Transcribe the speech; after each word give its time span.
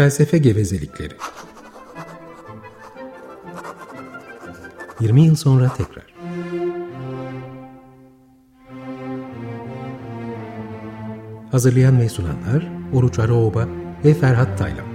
Felsefe 0.00 0.38
gevezelikleri 0.38 1.14
20 5.00 5.20
yıl 5.20 5.34
sonra 5.34 5.72
tekrar 5.76 6.14
Hazırlayan 11.50 12.00
ve 12.00 12.08
sunanlar 12.08 12.68
Oruç 12.92 13.18
Araoba 13.18 13.68
ve 14.04 14.14
Ferhat 14.14 14.58
Taylan 14.58 14.86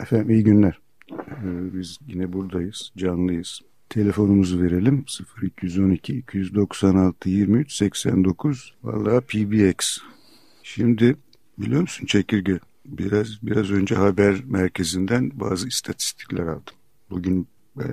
Efendim 0.00 0.30
iyi 0.30 0.44
günler. 0.44 0.80
Ee, 1.10 1.74
biz 1.74 1.98
yine 2.06 2.32
buradayız, 2.32 2.92
canlıyız. 2.96 3.60
Telefonumuzu 3.88 4.62
verelim 4.62 5.04
0212 5.42 6.18
296 6.18 7.28
23 7.30 7.72
89 7.72 8.74
vallahi 8.82 9.20
PBX. 9.20 9.98
Şimdi 10.62 11.16
biliyor 11.58 11.80
musun 11.80 12.06
çekirge 12.06 12.60
biraz 12.84 13.42
biraz 13.42 13.70
önce 13.70 13.94
haber 13.94 14.44
merkezinden 14.44 15.30
bazı 15.34 15.68
istatistikler 15.68 16.46
aldım. 16.46 16.74
Bugün 17.10 17.48
e, 17.78 17.84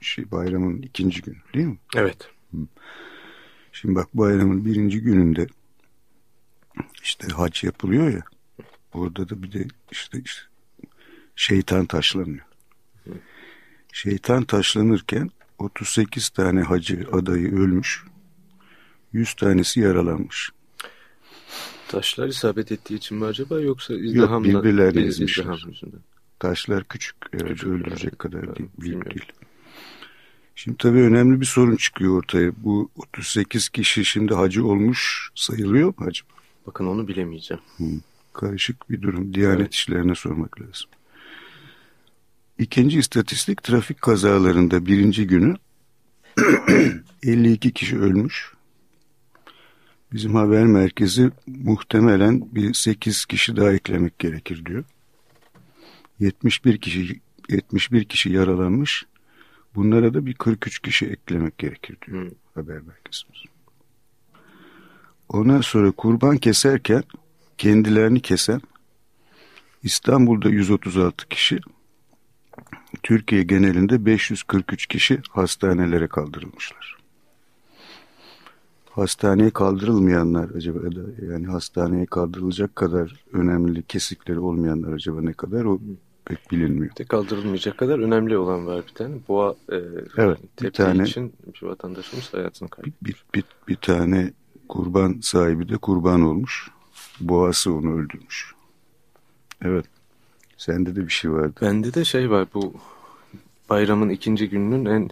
şey 0.00 0.30
bayramın 0.30 0.82
ikinci 0.82 1.22
günü 1.22 1.36
değil 1.54 1.66
mi? 1.66 1.78
Evet. 1.96 2.30
Şimdi 3.72 3.94
bak 3.94 4.08
bayramın 4.14 4.64
birinci 4.64 5.00
gününde 5.00 5.46
işte 7.02 7.26
hac 7.28 7.64
yapılıyor 7.64 8.10
ya. 8.10 8.22
Orada 8.92 9.28
da 9.28 9.42
bir 9.42 9.52
de 9.52 9.66
işte, 9.90 10.20
işte 10.24 10.42
şeytan 11.36 11.86
taşlanıyor. 11.86 12.44
Şeytan 13.92 14.44
taşlanırken 14.44 15.30
38 15.60 16.28
tane 16.28 16.60
hacı 16.62 17.06
adayı 17.12 17.52
ölmüş. 17.52 18.04
100 19.12 19.34
tanesi 19.34 19.80
yaralanmış. 19.80 20.50
Taşlar 21.88 22.28
isabet 22.28 22.72
ettiği 22.72 22.94
için 22.94 23.18
mi 23.18 23.24
acaba 23.24 23.60
yoksa 23.60 23.94
izdihamla? 23.94 24.48
Yok 24.48 24.64
birbirlerine 24.64 25.02
bir 25.02 25.08
ezmişler. 25.08 25.66
Taşlar 26.38 26.84
küçük, 26.84 27.16
evet, 27.32 27.48
Küçük, 27.48 27.68
öldürecek 27.68 28.04
evet. 28.08 28.18
kadar 28.18 28.42
değil, 28.42 28.56
büyük 28.56 28.78
bilmiyorum. 28.80 29.10
değil. 29.10 29.32
Şimdi 30.54 30.76
tabii 30.76 30.98
önemli 30.98 31.40
bir 31.40 31.46
sorun 31.46 31.76
çıkıyor 31.76 32.18
ortaya. 32.18 32.52
Bu 32.56 32.90
38 32.96 33.68
kişi 33.68 34.04
şimdi 34.04 34.34
hacı 34.34 34.66
olmuş 34.66 35.30
sayılıyor 35.34 35.88
mu 35.88 36.06
hacı? 36.06 36.22
Bakın 36.66 36.86
onu 36.86 37.08
bilemeyeceğim. 37.08 37.62
Karışık 38.32 38.90
bir 38.90 39.02
durum. 39.02 39.34
Diyanet 39.34 39.60
Evet. 39.60 39.74
işlerine 39.74 40.14
sormak 40.14 40.60
lazım. 40.60 40.90
İkinci 42.60 42.98
istatistik 42.98 43.62
trafik 43.62 44.02
kazalarında 44.02 44.86
birinci 44.86 45.26
günü 45.26 45.56
52 47.22 47.72
kişi 47.72 47.98
ölmüş. 47.98 48.52
Bizim 50.12 50.34
haber 50.34 50.66
merkezi 50.66 51.30
muhtemelen 51.46 52.54
bir 52.54 52.74
8 52.74 53.24
kişi 53.24 53.56
daha 53.56 53.72
eklemek 53.72 54.18
gerekir 54.18 54.66
diyor. 54.66 54.84
71 56.18 56.78
kişi 56.78 57.20
71 57.48 58.04
kişi 58.04 58.32
yaralanmış. 58.32 59.06
Bunlara 59.74 60.14
da 60.14 60.26
bir 60.26 60.34
43 60.34 60.78
kişi 60.78 61.06
eklemek 61.06 61.58
gerekir 61.58 61.96
diyor 62.06 62.26
Hı. 62.26 62.30
haber 62.54 62.80
merkezimiz. 62.80 63.44
Ondan 65.28 65.60
sonra 65.60 65.90
kurban 65.90 66.36
keserken 66.36 67.02
kendilerini 67.58 68.20
kesen 68.20 68.60
İstanbul'da 69.82 70.48
136 70.48 71.28
kişi, 71.28 71.60
Türkiye 73.02 73.42
genelinde 73.42 74.06
543 74.06 74.86
kişi 74.86 75.20
hastanelere 75.30 76.06
kaldırılmışlar. 76.08 76.96
Hastaneye 78.90 79.50
kaldırılmayanlar 79.50 80.50
acaba 80.50 80.78
da 80.82 81.24
yani 81.32 81.46
hastaneye 81.46 82.06
kaldırılacak 82.06 82.76
kadar 82.76 83.24
önemli 83.32 83.82
kesikleri 83.82 84.38
olmayanlar 84.38 84.92
acaba 84.92 85.20
ne 85.20 85.32
kadar 85.32 85.64
o 85.64 85.78
pek 86.24 86.50
bilinmiyor. 86.50 86.96
De 86.96 87.04
kaldırılmayacak 87.04 87.78
kadar 87.78 87.98
önemli 87.98 88.36
olan 88.38 88.66
var 88.66 88.84
bir 88.88 88.94
tane. 88.94 89.14
Boğa 89.28 89.54
e, 89.72 89.76
Evet, 90.16 90.38
bir 90.62 90.70
tane- 90.70 91.02
için 91.02 91.32
bir 91.54 91.66
vatandaşımız 91.66 92.34
hayatını 92.34 92.68
Bir, 92.68 92.70
kaybetmiş. 92.70 93.02
bir, 93.34 93.40
bir, 93.40 93.44
bir 93.68 93.76
tane 93.76 94.32
kurban 94.68 95.18
sahibi 95.22 95.68
de 95.68 95.76
kurban 95.76 96.22
olmuş. 96.22 96.70
Boğası 97.20 97.72
onu 97.74 97.92
öldürmüş. 97.94 98.54
Evet. 99.62 99.86
Sende 100.60 100.96
de 100.96 101.06
bir 101.06 101.12
şey 101.12 101.32
vardı. 101.32 101.52
Bende 101.62 101.94
de 101.94 102.04
şey 102.04 102.30
var 102.30 102.48
bu 102.54 102.74
bayramın 103.70 104.08
ikinci 104.08 104.48
gününün 104.48 104.84
en 104.84 105.10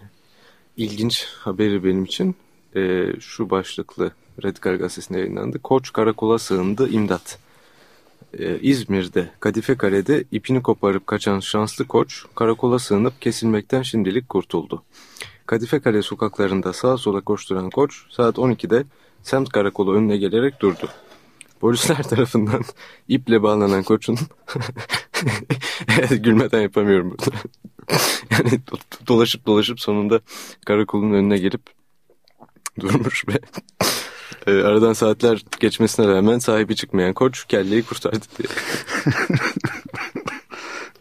ilginç 0.77 1.25
haberi 1.25 1.83
benim 1.83 2.03
için 2.03 2.35
e, 2.75 3.13
şu 3.19 3.49
başlıklı 3.49 4.11
Radikal 4.43 4.77
Gazetesi'nde 4.77 5.19
yayınlandı. 5.19 5.59
Koç 5.59 5.93
karakola 5.93 6.39
sığındı 6.39 6.89
imdat. 6.89 7.39
E, 8.39 8.59
İzmir'de 8.59 9.29
Kadife 9.39 9.77
Kale'de 9.77 10.23
ipini 10.31 10.61
koparıp 10.61 11.07
kaçan 11.07 11.39
şanslı 11.39 11.87
koç 11.87 12.25
karakola 12.35 12.79
sığınıp 12.79 13.21
kesilmekten 13.21 13.81
şimdilik 13.81 14.29
kurtuldu. 14.29 14.83
Kadife 15.45 15.79
Kale 15.79 16.01
sokaklarında 16.01 16.73
sağa 16.73 16.97
sola 16.97 17.21
koşturan 17.21 17.69
koç 17.69 18.05
saat 18.09 18.37
12'de 18.37 18.83
semt 19.23 19.49
karakolu 19.49 19.95
önüne 19.95 20.17
gelerek 20.17 20.61
durdu. 20.61 20.89
Polisler 21.59 22.03
tarafından 22.03 22.61
iple 23.07 23.43
bağlanan 23.43 23.83
koçun 23.83 24.17
gülmeden 26.09 26.61
yapamıyorum 26.61 27.11
burada. 27.11 27.37
yani 28.31 28.49
do- 28.49 29.07
dolaşıp 29.07 29.45
dolaşıp 29.45 29.79
sonunda 29.79 30.19
karakolun 30.65 31.13
önüne 31.13 31.37
gelip 31.37 31.61
durmuş 32.79 33.25
ve 33.27 33.39
e, 34.47 34.51
aradan 34.51 34.93
saatler 34.93 35.43
geçmesine 35.59 36.07
rağmen 36.07 36.39
sahibi 36.39 36.75
çıkmayan 36.75 37.13
koç 37.13 37.45
kelleyi 37.47 37.83
kurtardı 37.83 38.25
diye. 38.37 38.49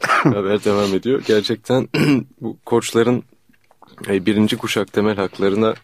Haber 0.09 0.65
devam 0.65 0.95
ediyor. 0.95 1.23
Gerçekten 1.27 1.89
bu 2.41 2.59
koçların 2.67 3.23
e, 4.09 4.27
birinci 4.27 4.57
kuşak 4.57 4.93
temel 4.93 5.17
haklarına 5.17 5.75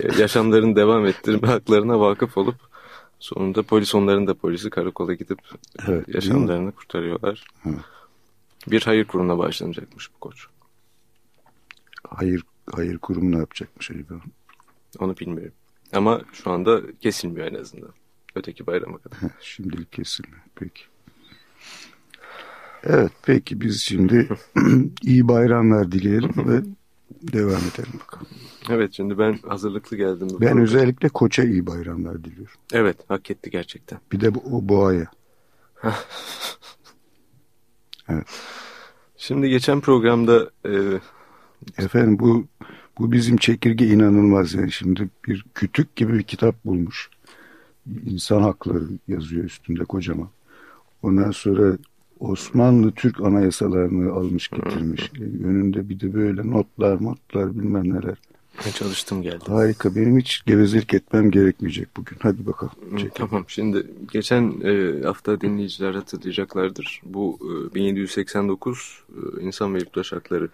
e, 0.00 0.20
yaşamlarını 0.20 0.76
devam 0.76 1.06
ettirme 1.06 1.48
haklarına 1.48 2.00
vakıf 2.00 2.38
olup 2.38 2.73
sonunda 3.24 3.62
polis 3.62 3.94
onların 3.94 4.26
da 4.26 4.34
polisi 4.34 4.70
karakola 4.70 5.14
gidip 5.14 5.38
Evet, 5.88 6.14
yaşamlarını 6.14 6.72
kurtarıyorlar. 6.72 7.44
Evet. 7.66 7.78
Bir 8.70 8.82
hayır 8.82 9.04
kurumuna 9.04 9.38
başlanacakmış 9.38 10.10
bu 10.14 10.18
koç. 10.20 10.46
Hayır 12.08 12.42
hayır 12.72 12.98
kurumu 12.98 13.32
ne 13.32 13.38
yapacakmış 13.38 13.90
acaba? 13.90 14.14
Onu 14.98 15.16
bilmiyorum. 15.16 15.52
Ama 15.92 16.22
şu 16.32 16.50
anda 16.50 16.80
kesilmiyor 17.00 17.46
en 17.46 17.54
azından. 17.54 17.90
Öteki 18.34 18.66
bayrama 18.66 18.98
kadar. 18.98 19.18
Şimdilik 19.40 19.92
kesilmiyor. 19.92 20.42
Peki. 20.54 20.82
Evet 22.82 23.12
peki 23.22 23.60
biz 23.60 23.80
şimdi 23.80 24.28
iyi 25.02 25.28
bayramlar 25.28 25.92
dileyelim 25.92 26.32
ve 26.36 26.62
devam 27.10 27.60
edelim 27.74 28.00
bakalım. 28.00 28.26
Evet 28.70 28.92
şimdi 28.92 29.18
ben 29.18 29.38
hazırlıklı 29.48 29.96
geldim. 29.96 30.28
bu 30.28 30.32
Ben 30.32 30.38
programa. 30.38 30.62
özellikle 30.62 31.08
koça 31.08 31.44
iyi 31.44 31.66
bayramlar 31.66 32.24
diliyorum. 32.24 32.54
Evet 32.72 32.96
hak 33.08 33.30
etti 33.30 33.50
gerçekten. 33.50 33.98
Bir 34.12 34.20
de 34.20 34.34
bu, 34.34 34.38
o 34.52 34.68
boğaya. 34.68 35.06
Şimdi 39.16 39.48
geçen 39.48 39.80
programda 39.80 40.50
e, 40.66 41.00
Efendim 41.78 42.18
bu 42.18 42.46
bu 42.98 43.12
bizim 43.12 43.36
çekirge 43.36 43.86
inanılmaz 43.86 44.54
yani 44.54 44.72
şimdi 44.72 45.08
bir 45.28 45.44
kütük 45.54 45.96
gibi 45.96 46.12
bir 46.12 46.22
kitap 46.22 46.64
bulmuş. 46.64 47.10
İnsan 48.06 48.42
hakları 48.42 48.84
yazıyor 49.08 49.44
üstünde 49.44 49.84
kocaman. 49.84 50.28
Ondan 51.02 51.30
sonra 51.30 51.78
Osmanlı 52.28 52.92
Türk 52.92 53.20
anayasalarını 53.20 54.12
almış 54.12 54.48
getirmiş. 54.48 55.10
E, 55.20 55.22
Önünde 55.46 55.88
bir 55.88 56.00
de 56.00 56.14
böyle 56.14 56.50
notlar 56.50 57.04
notlar 57.04 57.54
bilmem 57.54 57.94
neler. 57.94 58.14
çalıştım 58.74 59.22
geldim. 59.22 59.40
Harika 59.46 59.94
benim 59.96 60.18
hiç 60.18 60.42
gevezelik 60.46 60.94
etmem 60.94 61.30
gerekmeyecek 61.30 61.88
bugün. 61.96 62.16
Hadi 62.22 62.46
bakalım. 62.46 62.72
Hı, 62.90 62.96
Çekil. 62.96 63.10
Tamam 63.14 63.44
şimdi 63.48 63.86
geçen 64.12 64.54
e, 64.64 65.02
hafta 65.04 65.40
dinleyiciler 65.40 65.94
hatırlayacaklardır. 65.94 67.00
Bu 67.04 67.38
e, 67.70 67.74
1789 67.74 69.02
e, 69.08 69.42
İnsan 69.42 69.74
ve 69.74 69.78
Yurttaş 69.78 70.12
Hakları 70.12 70.48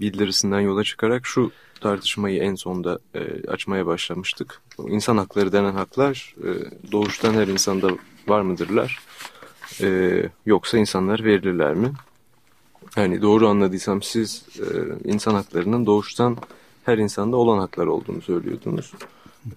bildirisinden 0.00 0.60
yola 0.60 0.84
çıkarak 0.84 1.26
şu 1.26 1.50
tartışmayı 1.80 2.40
en 2.42 2.54
sonda 2.54 2.98
e, 3.14 3.48
açmaya 3.48 3.86
başlamıştık. 3.86 4.60
İnsan 4.88 5.16
hakları 5.16 5.52
denen 5.52 5.72
haklar 5.72 6.34
e, 6.44 6.48
doğuştan 6.92 7.34
her 7.34 7.48
insanda 7.48 7.90
var 8.28 8.40
mıdırlar? 8.42 8.98
E, 9.80 10.22
yoksa 10.46 10.78
insanlar 10.78 11.24
verilirler 11.24 11.74
mi? 11.74 11.92
Yani 12.96 13.22
doğru 13.22 13.48
anladıysam 13.48 14.02
siz 14.02 14.44
e, 14.58 14.64
insan 15.04 15.34
haklarının 15.34 15.86
doğuştan 15.86 16.36
her 16.84 16.98
insanda 16.98 17.36
olan 17.36 17.58
haklar 17.58 17.86
olduğunu 17.86 18.22
söylüyordunuz. 18.22 18.92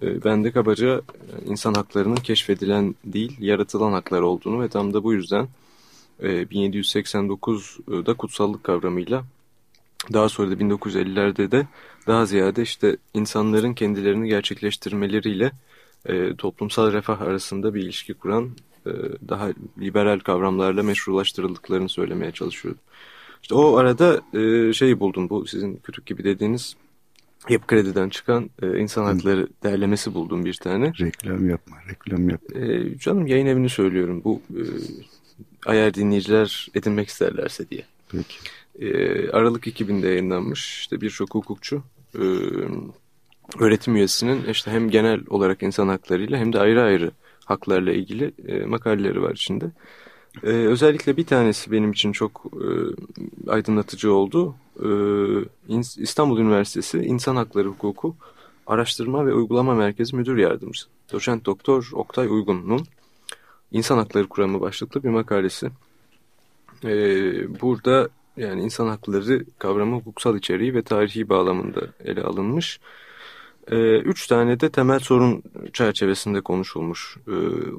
E, 0.02 0.24
ben 0.24 0.44
de 0.44 0.50
kabaca 0.50 0.98
e, 0.98 1.00
insan 1.46 1.74
haklarının 1.74 2.16
keşfedilen 2.16 2.94
değil, 3.04 3.36
yaratılan 3.40 3.92
haklar 3.92 4.20
olduğunu 4.20 4.62
ve 4.62 4.68
tam 4.68 4.94
da 4.94 5.04
bu 5.04 5.12
yüzden 5.12 5.48
e, 6.20 6.28
1789'da 6.42 8.14
kutsallık 8.14 8.64
kavramıyla 8.64 9.24
daha 10.12 10.28
sonra 10.28 10.50
da 10.50 10.54
1950'lerde 10.54 11.50
de 11.50 11.66
daha 12.06 12.26
ziyade 12.26 12.62
işte 12.62 12.96
insanların 13.14 13.74
kendilerini 13.74 14.28
gerçekleştirmeleriyle 14.28 15.52
e, 16.06 16.36
toplumsal 16.36 16.92
refah 16.92 17.20
arasında 17.20 17.74
bir 17.74 17.82
ilişki 17.82 18.14
kuran 18.14 18.50
daha 19.28 19.50
liberal 19.80 20.18
kavramlarla 20.18 20.82
meşrulaştırıldıklarını 20.82 21.88
söylemeye 21.88 22.32
çalışıyordu. 22.32 22.78
İşte 23.42 23.54
o 23.54 23.76
arada 23.76 24.20
e, 24.38 24.72
şey 24.72 25.00
buldum 25.00 25.30
bu 25.30 25.46
sizin 25.46 25.76
kütük 25.76 26.06
gibi 26.06 26.24
dediğiniz 26.24 26.76
Yapı 27.48 27.66
Kredi'den 27.66 28.08
çıkan 28.08 28.50
e, 28.62 28.78
insan 28.78 29.04
hakları 29.04 29.48
derlemesi 29.62 30.14
buldum 30.14 30.44
bir 30.44 30.54
tane. 30.54 30.92
Reklam 31.00 31.48
yapma, 31.48 31.76
reklam 31.90 32.28
yapma. 32.28 32.60
E, 32.60 32.98
canım 32.98 33.26
yayın 33.26 33.46
evini 33.46 33.68
söylüyorum. 33.68 34.22
Bu 34.24 34.42
e, 34.50 34.62
eğer 35.66 35.94
dinleyiciler 35.94 36.68
edinmek 36.74 37.08
isterlerse 37.08 37.70
diye. 37.70 37.84
Peki. 38.12 38.36
E, 38.78 39.30
Aralık 39.30 39.66
2000'de 39.66 40.08
yayınlanmış. 40.08 40.80
İşte 40.80 41.00
birçok 41.00 41.34
hukukçu 41.34 41.82
e, 42.14 42.24
öğretim 43.58 43.96
üyesinin 43.96 44.44
işte 44.44 44.70
hem 44.70 44.90
genel 44.90 45.20
olarak 45.28 45.62
insan 45.62 45.88
haklarıyla 45.88 46.38
hem 46.38 46.52
de 46.52 46.58
ayrı 46.58 46.82
ayrı 46.82 47.10
haklarla 47.44 47.92
ilgili 47.92 48.32
e, 48.48 48.64
makaleleri 48.64 49.22
var 49.22 49.32
içinde. 49.32 49.70
E, 50.42 50.48
özellikle 50.48 51.16
bir 51.16 51.26
tanesi 51.26 51.72
benim 51.72 51.92
için 51.92 52.12
çok 52.12 52.44
e, 52.54 52.68
aydınlatıcı 53.50 54.12
oldu. 54.12 54.54
E, 54.78 54.88
İstanbul 55.96 56.38
Üniversitesi 56.38 56.98
İnsan 56.98 57.36
Hakları 57.36 57.68
Hukuku 57.68 58.16
Araştırma 58.66 59.26
ve 59.26 59.34
Uygulama 59.34 59.74
Merkezi 59.74 60.16
Müdür 60.16 60.36
Yardımcısı. 60.36 60.88
Doçent 61.12 61.46
Doktor 61.46 61.90
Oktay 61.92 62.26
Uygun'un 62.26 62.86
İnsan 63.72 63.98
Hakları 63.98 64.28
Kuramı 64.28 64.60
başlıklı 64.60 65.02
bir 65.02 65.08
makalesi. 65.08 65.70
E, 66.84 66.90
burada 67.60 68.08
yani 68.36 68.62
insan 68.62 68.86
hakları 68.86 69.44
kavramı 69.58 69.96
hukuksal 69.96 70.36
içeriği 70.36 70.74
ve 70.74 70.82
tarihi 70.82 71.28
bağlamında 71.28 71.80
ele 72.04 72.22
alınmış. 72.22 72.80
E, 73.70 73.98
üç 73.98 74.26
tane 74.26 74.60
de 74.60 74.70
temel 74.70 74.98
sorun 74.98 75.42
çerçevesinde 75.72 76.40
konuşulmuş. 76.40 77.16
E, 77.28 77.32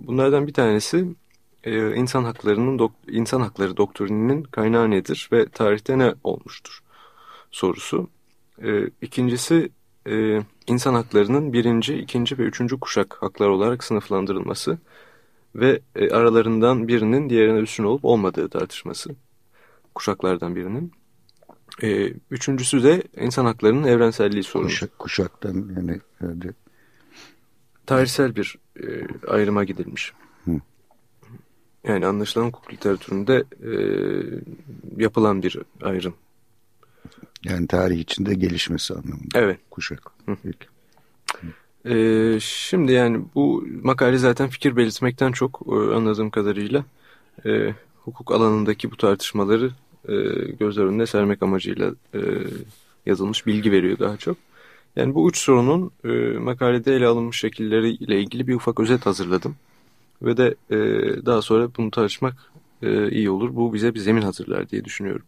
bunlardan 0.08 0.48
bir 0.48 0.54
tanesi 0.54 1.06
e, 1.64 1.96
insan 1.96 2.24
haklarının 2.24 2.90
insan 3.08 3.42
hakları 3.42 3.78
doktrininin 3.78 4.44
kaynağı 4.44 4.92
nedir 4.92 5.30
ve 5.32 5.46
tarihte 5.46 5.98
ne 5.98 6.14
olmuştur 6.24 6.80
sorusu. 7.52 8.10
E, 8.64 8.88
ikincisi 9.02 9.70
e, 10.08 10.42
insan 10.68 10.94
haklarının 10.94 11.54
birinci, 11.54 11.98
ikinci 11.98 12.38
ve 12.38 12.44
üçüncü 12.44 12.80
kuşak 12.80 13.18
haklar 13.20 13.48
olarak 13.48 13.84
sınıflandırılması 13.84 14.78
ve 15.56 15.82
e, 15.96 16.10
aralarından 16.10 16.88
birinin 16.88 17.30
diğerine 17.30 17.60
üstün 17.60 17.84
olup 17.84 18.06
olmadığı 18.06 18.50
tartışması 18.50 19.16
kuşaklardan 19.96 20.56
birinin. 20.56 20.92
E, 21.81 22.14
üçüncüsü 22.31 22.84
de 22.84 23.04
insan 23.18 23.46
haklarının 23.46 23.84
evrenselliği 23.84 24.44
sorunu. 24.44 24.68
Kuşak, 24.68 25.00
kuşaktan 25.00 25.70
yani 25.75 26.02
hadi. 26.20 26.54
Tarihsel 27.86 28.36
bir 28.36 28.58
e, 28.84 28.88
ayrıma 29.28 29.64
gidilmiş. 29.64 30.14
Hı. 30.46 30.52
Yani 31.84 32.06
anlaşılan 32.06 32.46
hukuk 32.46 32.74
literatüründe 32.74 33.44
e, 33.64 33.72
yapılan 34.98 35.44
bir 35.44 35.58
ayrım. 35.81 36.14
Yani 37.44 37.68
tarih 37.68 38.00
içinde 38.00 38.34
gelişmesi 38.34 38.94
anlamında. 38.94 39.40
Evet. 39.40 39.60
Kuşak. 39.72 40.12
Hı. 40.25 40.38
Peki. 40.44 40.68
Ee, 41.86 42.40
şimdi 42.42 42.92
yani 42.92 43.22
bu 43.36 43.66
makale 43.84 44.18
zaten 44.18 44.50
fikir 44.50 44.75
belirtmekten 44.75 45.31
çok 45.31 45.62
e, 45.68 45.75
anladığım 45.96 46.30
kadarıyla 46.30 46.86
e, 47.46 47.74
hukuk 48.02 48.31
alanındaki 48.31 48.92
bu 48.92 48.98
tartışmaları 48.98 49.72
e, 50.08 50.14
gözler 50.60 50.84
önüne 50.84 51.06
sermek 51.06 51.44
amacıyla 51.44 51.92
e, 52.16 52.20
yazılmış 53.06 53.46
bilgi 53.46 53.72
veriyor 53.72 54.00
daha 54.00 54.18
çok. 54.18 54.38
Yani 54.96 55.16
bu 55.16 55.30
üç 55.30 55.38
sorunun 55.38 55.92
e, 56.06 56.38
makalede 56.38 56.96
ele 56.96 57.08
alınmış 57.08 57.40
şekilleriyle 57.40 58.22
ilgili 58.22 58.48
bir 58.48 58.56
ufak 58.56 58.80
özet 58.80 59.06
hazırladım. 59.06 59.56
Ve 60.22 60.38
de 60.38 60.56
e, 60.70 60.78
daha 61.26 61.42
sonra 61.42 61.70
bunu 61.78 61.92
tartışmak 61.92 62.52
e, 62.82 63.12
iyi 63.12 63.30
olur. 63.30 63.56
Bu 63.56 63.74
bize 63.74 63.94
bir 63.94 64.00
zemin 64.00 64.22
hazırlar 64.22 64.70
diye 64.70 64.86
düşünüyorum. 64.86 65.26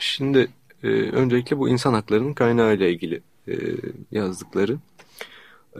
Şimdi 0.00 0.48
e, 0.82 0.88
öncelikle 0.88 1.58
bu 1.58 1.68
insan 1.68 1.94
haklarının 1.94 2.34
kaynağı 2.34 2.74
ile 2.74 2.92
ilgili 2.92 3.20
e, 3.48 3.54
yazdıkları. 4.12 4.78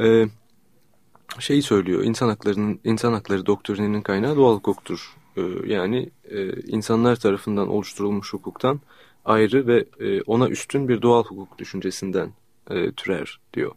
E, 0.00 0.26
şeyi 1.38 1.62
söylüyor, 1.62 2.04
insan 2.04 2.28
haklarının 2.28 2.80
insan 2.84 3.12
hakları 3.12 3.46
doktrininin 3.46 4.02
kaynağı 4.02 4.36
doğal 4.36 4.54
hukuktur. 4.54 5.16
E, 5.36 5.42
yani 5.66 6.10
e, 6.30 6.60
insanlar 6.60 7.16
tarafından 7.16 7.68
oluşturulmuş 7.68 8.32
hukuktan 8.32 8.80
ayrı 9.24 9.66
ve 9.66 9.84
e, 10.00 10.22
ona 10.22 10.48
üstün 10.48 10.88
bir 10.88 11.02
doğal 11.02 11.24
hukuk 11.24 11.58
düşüncesinden 11.58 12.32
e, 12.70 12.92
türer 12.92 13.40
diyor. 13.54 13.72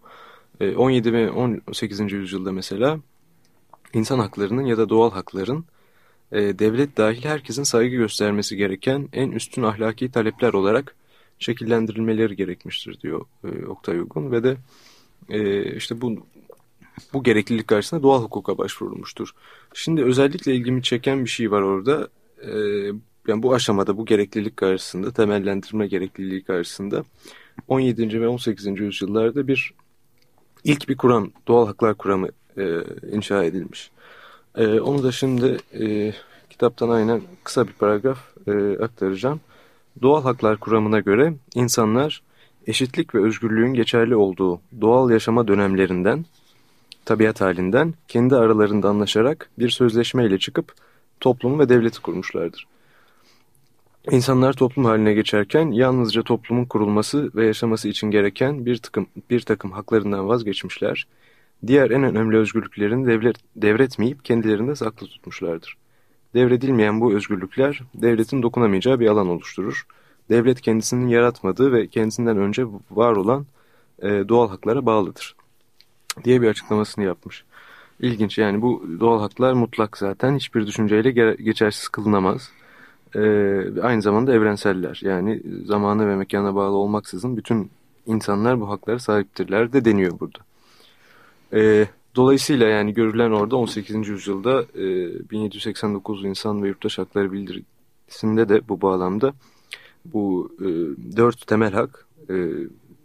E, 0.59 0.75
17 0.75 1.13
ve 1.13 1.31
18. 1.31 2.11
yüzyılda 2.11 2.51
mesela 2.51 2.99
insan 3.93 4.19
haklarının 4.19 4.65
ya 4.65 4.77
da 4.77 4.89
doğal 4.89 5.11
hakların 5.11 5.65
devlet 6.31 6.97
dahil 6.97 7.23
herkesin 7.23 7.63
saygı 7.63 7.95
göstermesi 7.95 8.57
gereken 8.57 9.09
en 9.13 9.31
üstün 9.31 9.63
ahlaki 9.63 10.11
talepler 10.11 10.53
olarak 10.53 10.95
şekillendirilmeleri 11.39 12.35
gerekmiştir 12.35 13.01
diyor 13.01 13.25
Oktay 13.67 13.99
Uygun 13.99 14.31
ve 14.31 14.43
de 14.43 14.57
işte 15.77 16.01
bu 16.01 16.25
bu 17.13 17.23
gereklilik 17.23 17.67
karşısında 17.67 18.03
doğal 18.03 18.23
hukuka 18.23 18.57
başvurulmuştur. 18.57 19.31
Şimdi 19.77 20.03
özellikle 20.03 20.55
ilgimi 20.55 20.83
çeken 20.83 21.25
bir 21.25 21.29
şey 21.29 21.51
var 21.51 21.61
orada. 21.61 22.07
E, 22.41 22.51
yani 23.27 23.43
bu 23.43 23.53
aşamada 23.53 23.97
bu 23.97 24.05
gereklilik 24.05 24.57
karşısında 24.57 25.11
temellendirme 25.11 25.87
gerekliliği 25.87 26.43
karşısında 26.43 27.03
17. 27.67 28.21
ve 28.21 28.27
18. 28.27 28.79
yüzyıllarda 28.79 29.47
bir 29.47 29.73
ilk 30.63 30.89
bir 30.89 30.97
kuram 30.97 31.31
doğal 31.47 31.65
haklar 31.67 31.95
kuramı 31.95 32.27
e, 32.57 32.81
inşa 33.11 33.43
edilmiş. 33.43 33.91
E, 34.55 34.79
onu 34.79 35.03
da 35.03 35.11
şimdi 35.11 35.57
e, 35.79 36.13
kitaptan 36.49 36.89
aynen 36.89 37.21
kısa 37.43 37.67
bir 37.67 37.73
paragraf 37.73 38.19
e, 38.47 38.51
aktaracağım. 38.83 39.39
Doğal 40.01 40.23
haklar 40.23 40.57
kuramına 40.57 40.99
göre 40.99 41.33
insanlar 41.55 42.21
eşitlik 42.67 43.15
ve 43.15 43.23
özgürlüğün 43.23 43.73
geçerli 43.73 44.15
olduğu 44.15 44.61
doğal 44.81 45.11
yaşama 45.11 45.47
dönemlerinden, 45.47 46.25
tabiat 47.05 47.41
halinden 47.41 47.93
kendi 48.07 48.35
aralarında 48.35 48.89
anlaşarak 48.89 49.49
bir 49.59 49.69
sözleşmeyle 49.69 50.37
çıkıp 50.37 50.73
toplumu 51.19 51.59
ve 51.59 51.69
devleti 51.69 52.01
kurmuşlardır. 52.01 52.67
İnsanlar 54.11 54.53
toplum 54.53 54.85
haline 54.85 55.13
geçerken 55.13 55.71
yalnızca 55.71 56.23
toplumun 56.23 56.65
kurulması 56.65 57.31
ve 57.35 57.45
yaşaması 57.45 57.87
için 57.87 58.11
gereken 58.11 58.65
bir 58.65 58.77
takım, 58.77 59.07
bir 59.29 59.41
takım 59.41 59.71
haklarından 59.71 60.27
vazgeçmişler 60.27 61.07
diğer 61.67 61.91
en 61.91 62.03
önemli 62.03 62.37
özgürlüklerini 62.37 63.07
devlet, 63.07 63.37
devretmeyip 63.55 64.25
kendilerinde 64.25 64.75
saklı 64.75 65.07
tutmuşlardır. 65.07 65.77
Devredilmeyen 66.33 67.01
bu 67.01 67.13
özgürlükler 67.13 67.81
devletin 67.95 68.43
dokunamayacağı 68.43 68.99
bir 68.99 69.07
alan 69.07 69.29
oluşturur. 69.29 69.85
Devlet 70.29 70.61
kendisinin 70.61 71.07
yaratmadığı 71.07 71.73
ve 71.73 71.87
kendisinden 71.87 72.37
önce 72.37 72.65
var 72.91 73.15
olan 73.15 73.45
e, 73.99 74.09
doğal 74.09 74.49
haklara 74.49 74.85
bağlıdır 74.85 75.34
diye 76.23 76.41
bir 76.41 76.47
açıklamasını 76.47 77.05
yapmış. 77.05 77.43
İlginç 77.99 78.37
yani 78.37 78.61
bu 78.61 78.85
doğal 78.99 79.19
haklar 79.19 79.53
mutlak 79.53 79.97
zaten 79.97 80.35
hiçbir 80.35 80.67
düşünceyle 80.67 81.11
geçersiz 81.33 81.87
kılınamaz. 81.87 82.51
Ee, 83.15 83.19
aynı 83.81 84.01
zamanda 84.01 84.33
evrenseller 84.33 84.99
yani 85.03 85.41
zamana 85.65 86.07
ve 86.07 86.15
mekana 86.15 86.55
bağlı 86.55 86.75
olmaksızın 86.75 87.37
bütün 87.37 87.71
insanlar 88.05 88.61
bu 88.61 88.69
haklara 88.69 88.99
sahiptirler 88.99 89.73
de 89.73 89.85
deniyor 89.85 90.19
burada. 90.19 90.39
E, 91.53 91.87
dolayısıyla 92.15 92.67
yani 92.67 92.93
görülen 92.93 93.31
orada 93.31 93.55
18. 93.55 94.07
yüzyılda 94.07 94.65
e, 94.75 95.29
1789 95.29 96.25
İnsan 96.25 96.63
ve 96.63 96.67
Yurttaş 96.67 96.97
Hakları 96.97 97.31
Bildirisi'nde 97.31 98.49
de 98.49 98.67
bu 98.67 98.81
bağlamda 98.81 99.33
bu 100.05 100.51
e, 100.59 100.65
dört 101.17 101.47
temel 101.47 101.73
hak 101.73 102.05
e, 102.29 102.33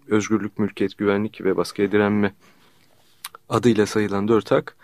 özgürlük, 0.08 0.58
mülkiyet, 0.58 0.98
güvenlik 0.98 1.44
ve 1.44 1.56
baskıya 1.56 1.92
direnme 1.92 2.34
adıyla 3.50 3.86
sayılan 3.86 4.28
dört 4.28 4.50
hak 4.50 4.76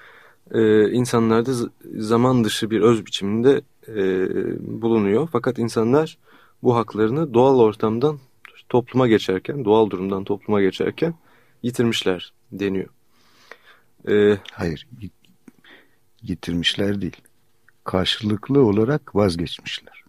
e, 0.50 0.90
insanlarda 0.90 1.52
zaman 1.96 2.44
dışı 2.44 2.70
bir 2.70 2.80
öz 2.80 3.06
biçiminde 3.06 3.60
e, 3.88 4.02
bulunuyor. 4.82 5.28
Fakat 5.32 5.58
insanlar 5.58 6.18
bu 6.62 6.76
haklarını 6.76 7.34
doğal 7.34 7.58
ortamdan 7.58 8.18
topluma 8.68 9.08
geçerken, 9.08 9.64
doğal 9.64 9.90
durumdan 9.90 10.24
topluma 10.24 10.60
geçerken 10.60 11.14
yitirmişler 11.62 12.32
deniyor. 12.52 12.88
Ee, 14.08 14.38
Hayır, 14.52 14.86
getirmişler 16.24 17.00
değil. 17.00 17.16
Karşılıklı 17.84 18.64
olarak 18.64 19.16
vazgeçmişler. 19.16 20.04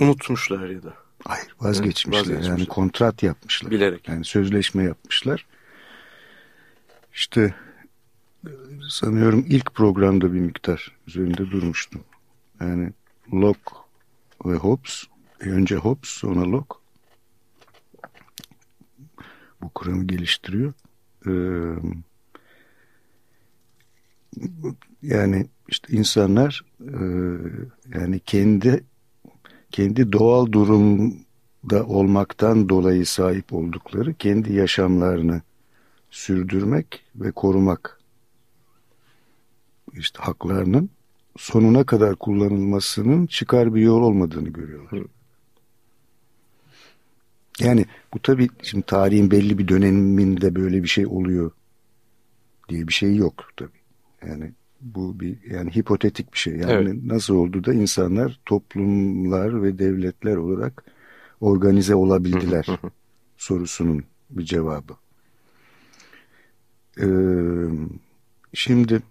Unutmuşlar 0.00 0.68
ya 0.68 0.82
da. 0.82 0.94
Hayır, 1.24 1.54
vazgeçmişler. 1.60 2.18
Evet, 2.18 2.28
vazgeçmişler. 2.28 2.58
Yani 2.58 2.66
kontrat 2.66 3.22
yapmışlar. 3.22 3.70
Bilerek. 3.70 4.08
Yani 4.08 4.24
sözleşme 4.24 4.84
yapmışlar. 4.84 5.46
İşte 7.14 7.54
sanıyorum 8.88 9.44
ilk 9.48 9.74
programda 9.74 10.32
bir 10.32 10.40
miktar 10.40 10.96
üzerinde 11.06 11.50
durmuştum. 11.50 12.04
Yani 12.60 12.92
Locke 13.32 13.74
ve 14.44 14.56
Hobbes 14.56 15.04
önce 15.40 15.76
Hobbes 15.76 16.10
sonra 16.10 16.52
Locke 16.52 16.74
bu 19.62 19.68
kuramı 19.68 20.04
geliştiriyor. 20.04 20.72
Ee, 21.26 21.30
yani 25.02 25.46
işte 25.68 25.96
insanlar 25.96 26.64
e, 26.80 27.02
yani 27.94 28.20
kendi 28.20 28.84
kendi 29.70 30.12
doğal 30.12 30.52
durumda 30.52 31.86
olmaktan 31.86 32.68
dolayı 32.68 33.06
sahip 33.06 33.52
oldukları 33.52 34.14
kendi 34.14 34.52
yaşamlarını 34.52 35.42
sürdürmek 36.10 37.04
ve 37.16 37.32
korumak 37.32 38.00
işte 39.92 40.22
haklarının 40.22 40.90
sonuna 41.36 41.84
kadar 41.84 42.16
kullanılmasının 42.16 43.26
çıkar 43.26 43.74
bir 43.74 43.80
yol 43.80 44.02
olmadığını 44.02 44.48
görüyorlar. 44.48 45.02
Yani 47.60 47.86
bu 48.14 48.22
tabii 48.22 48.48
şimdi 48.62 48.86
tarihin 48.86 49.30
belli 49.30 49.58
bir 49.58 49.68
döneminde 49.68 50.54
böyle 50.54 50.82
bir 50.82 50.88
şey 50.88 51.06
oluyor 51.06 51.50
diye 52.68 52.88
bir 52.88 52.92
şey 52.92 53.16
yok 53.16 53.44
tabii. 53.56 53.80
Yani 54.26 54.52
bu 54.80 55.20
bir 55.20 55.38
yani 55.50 55.76
hipotetik 55.76 56.32
bir 56.32 56.38
şey. 56.38 56.56
Yani 56.56 56.72
evet. 56.72 57.04
nasıl 57.04 57.34
oldu 57.34 57.64
da 57.64 57.74
insanlar 57.74 58.40
toplumlar 58.46 59.62
ve 59.62 59.78
devletler 59.78 60.36
olarak 60.36 60.84
organize 61.40 61.94
olabildiler 61.94 62.66
sorusunun 63.36 64.04
bir 64.30 64.44
cevabı. 64.44 64.92
Ee, 66.98 67.04
şimdi 68.54 69.02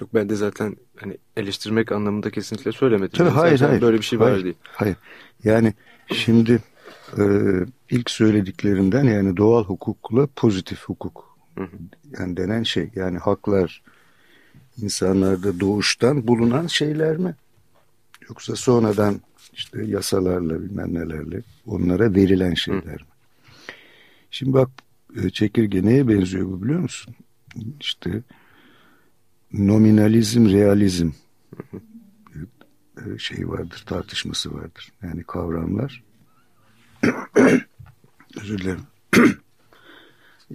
Yok 0.00 0.14
ben 0.14 0.28
de 0.28 0.36
zaten 0.36 0.76
hani 0.96 1.16
eleştirmek 1.36 1.92
anlamında 1.92 2.30
kesinlikle 2.30 2.72
söylemedim. 2.72 3.18
Tabii, 3.18 3.28
hayır 3.28 3.60
hayır. 3.60 3.82
Böyle 3.82 3.96
bir 3.96 4.02
şey 4.02 4.18
hayır, 4.18 4.36
var 4.36 4.44
değil. 4.44 4.54
Hayır. 4.62 4.96
Yani 5.44 5.74
şimdi 6.12 6.62
e, 7.18 7.22
ilk 7.90 8.10
söylediklerinden 8.10 9.04
yani 9.04 9.36
doğal 9.36 9.64
hukukla 9.64 10.28
pozitif 10.36 10.84
hukuk 10.84 11.36
yani 12.18 12.36
denen 12.36 12.62
şey 12.62 12.90
yani 12.94 13.18
haklar 13.18 13.82
insanlarda 14.82 15.60
doğuştan 15.60 16.26
bulunan 16.28 16.66
şeyler 16.66 17.16
mi? 17.16 17.34
Yoksa 18.28 18.56
sonradan 18.56 19.20
işte 19.52 19.84
yasalarla 19.84 20.62
bilmem 20.62 20.94
nelerle 20.94 21.42
onlara 21.66 22.14
verilen 22.14 22.54
şeyler 22.54 22.94
mi? 22.94 23.08
Şimdi 24.30 24.52
bak 24.52 24.70
çekirge 25.32 25.84
neye 25.84 26.08
benziyor 26.08 26.46
bu 26.46 26.62
biliyor 26.62 26.80
musun? 26.80 27.14
İşte 27.80 28.22
nominalizm, 29.52 30.48
realizm 30.48 31.10
e, 32.96 33.18
şey 33.18 33.48
vardır, 33.48 33.82
tartışması 33.86 34.54
vardır. 34.54 34.92
Yani 35.02 35.22
kavramlar 35.22 36.04
özür 38.36 38.58
dilerim. 38.58 38.86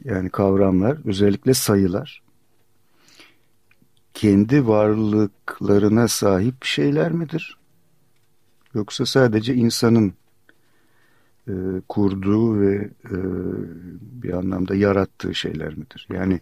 yani 0.03 0.29
kavramlar, 0.29 0.97
özellikle 1.05 1.53
sayılar 1.53 2.21
kendi 4.13 4.67
varlıklarına 4.67 6.07
sahip 6.07 6.63
şeyler 6.63 7.11
midir? 7.11 7.57
Yoksa 8.73 9.05
sadece 9.05 9.55
insanın 9.55 10.13
e, 11.51 11.81
kurduğu 11.89 12.61
ve 12.61 12.75
e, 13.05 13.17
bir 14.23 14.33
anlamda 14.33 14.75
yarattığı 14.75 15.35
şeyler 15.35 15.77
midir? 15.77 16.07
Yani 16.09 16.39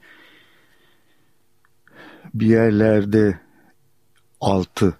bir 2.34 2.48
yerlerde 2.48 3.40
altı 4.42 4.98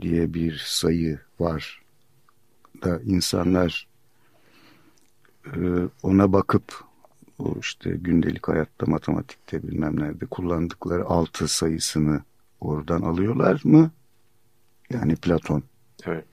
diye 0.00 0.34
bir 0.34 0.62
sayı 0.66 1.20
var 1.40 1.82
da 2.82 3.00
insanlar 3.00 3.88
e, 5.46 5.58
ona 6.02 6.32
bakıp 6.32 6.84
o 7.38 7.54
işte 7.60 7.90
gündelik 7.90 8.48
hayatta 8.48 8.86
matematikte 8.86 9.62
bilmem 9.62 10.00
nerede 10.00 10.26
kullandıkları 10.26 11.04
altı 11.04 11.48
sayısını 11.48 12.22
oradan 12.60 13.02
alıyorlar 13.02 13.60
mı? 13.64 13.90
Yani 14.90 15.16
Platon. 15.16 15.62
Evet. 16.06 16.24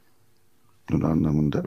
Bunun 0.91 1.01
anlamında. 1.01 1.63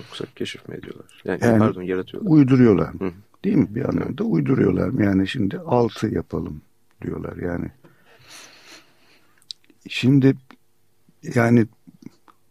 Yoksa 0.00 0.24
keşif 0.36 0.68
mi 0.68 0.74
ediyorlar? 0.74 1.22
Yani, 1.24 1.38
yani 1.42 1.58
pardon 1.58 1.82
yaratıyorlar. 1.82 2.30
Uyduruyorlar. 2.30 2.94
Hı. 2.94 3.12
Değil 3.44 3.56
mi? 3.56 3.66
Bir 3.70 3.88
anlamda 3.88 4.24
uyduruyorlar 4.24 4.88
mı? 4.88 5.04
Yani 5.04 5.28
şimdi 5.28 5.58
altı 5.58 6.08
yapalım 6.08 6.62
diyorlar 7.02 7.36
yani. 7.36 7.70
Şimdi 9.88 10.36
yani 11.34 11.66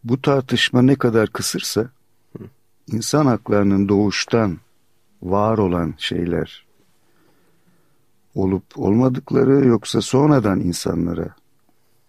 bu 0.03 0.21
tartışma 0.21 0.81
ne 0.81 0.95
kadar 0.95 1.29
kısırsa 1.29 1.89
Hı. 2.37 2.43
insan 2.87 3.25
haklarının 3.25 3.89
doğuştan 3.89 4.57
var 5.21 5.57
olan 5.57 5.93
şeyler 5.97 6.65
olup 8.35 8.63
olmadıkları 8.75 9.65
yoksa 9.65 10.01
sonradan 10.01 10.59
insanlara 10.59 11.35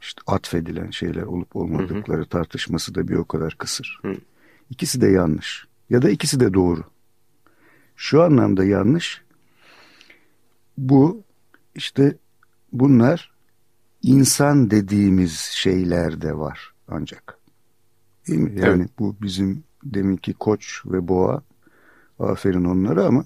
işte 0.01 0.23
atfedilen 0.27 0.91
şeyler 0.91 1.23
olup 1.23 1.57
olmadıkları 1.57 2.19
hı 2.19 2.25
hı. 2.25 2.29
tartışması 2.29 2.95
da 2.95 3.09
bir 3.09 3.15
o 3.15 3.25
kadar 3.25 3.55
kısır. 3.59 4.01
Hı. 4.03 4.17
İkisi 4.71 5.01
de 5.01 5.09
yanlış 5.09 5.67
ya 5.91 6.03
da 6.03 6.11
ikisi 6.11 6.41
de 6.41 6.55
doğru. 6.55 6.85
Şu 7.97 8.23
anlamda 8.23 8.65
yanlış. 8.65 9.23
Bu 10.79 11.23
işte 11.75 12.17
bunlar 12.73 13.33
insan 14.03 14.71
dediğimiz 14.71 15.33
şeyler 15.39 16.23
de 16.23 16.37
var 16.37 16.75
ancak. 16.89 17.39
Değil 18.29 18.41
mi? 18.41 18.61
Yani 18.61 18.83
evet. 18.83 18.91
bu 18.99 19.17
bizim 19.23 19.65
deminki 19.85 20.33
koç 20.33 20.83
ve 20.87 21.09
boğa 21.09 21.43
Aferin 22.21 22.65
onlara 22.65 23.05
ama 23.05 23.25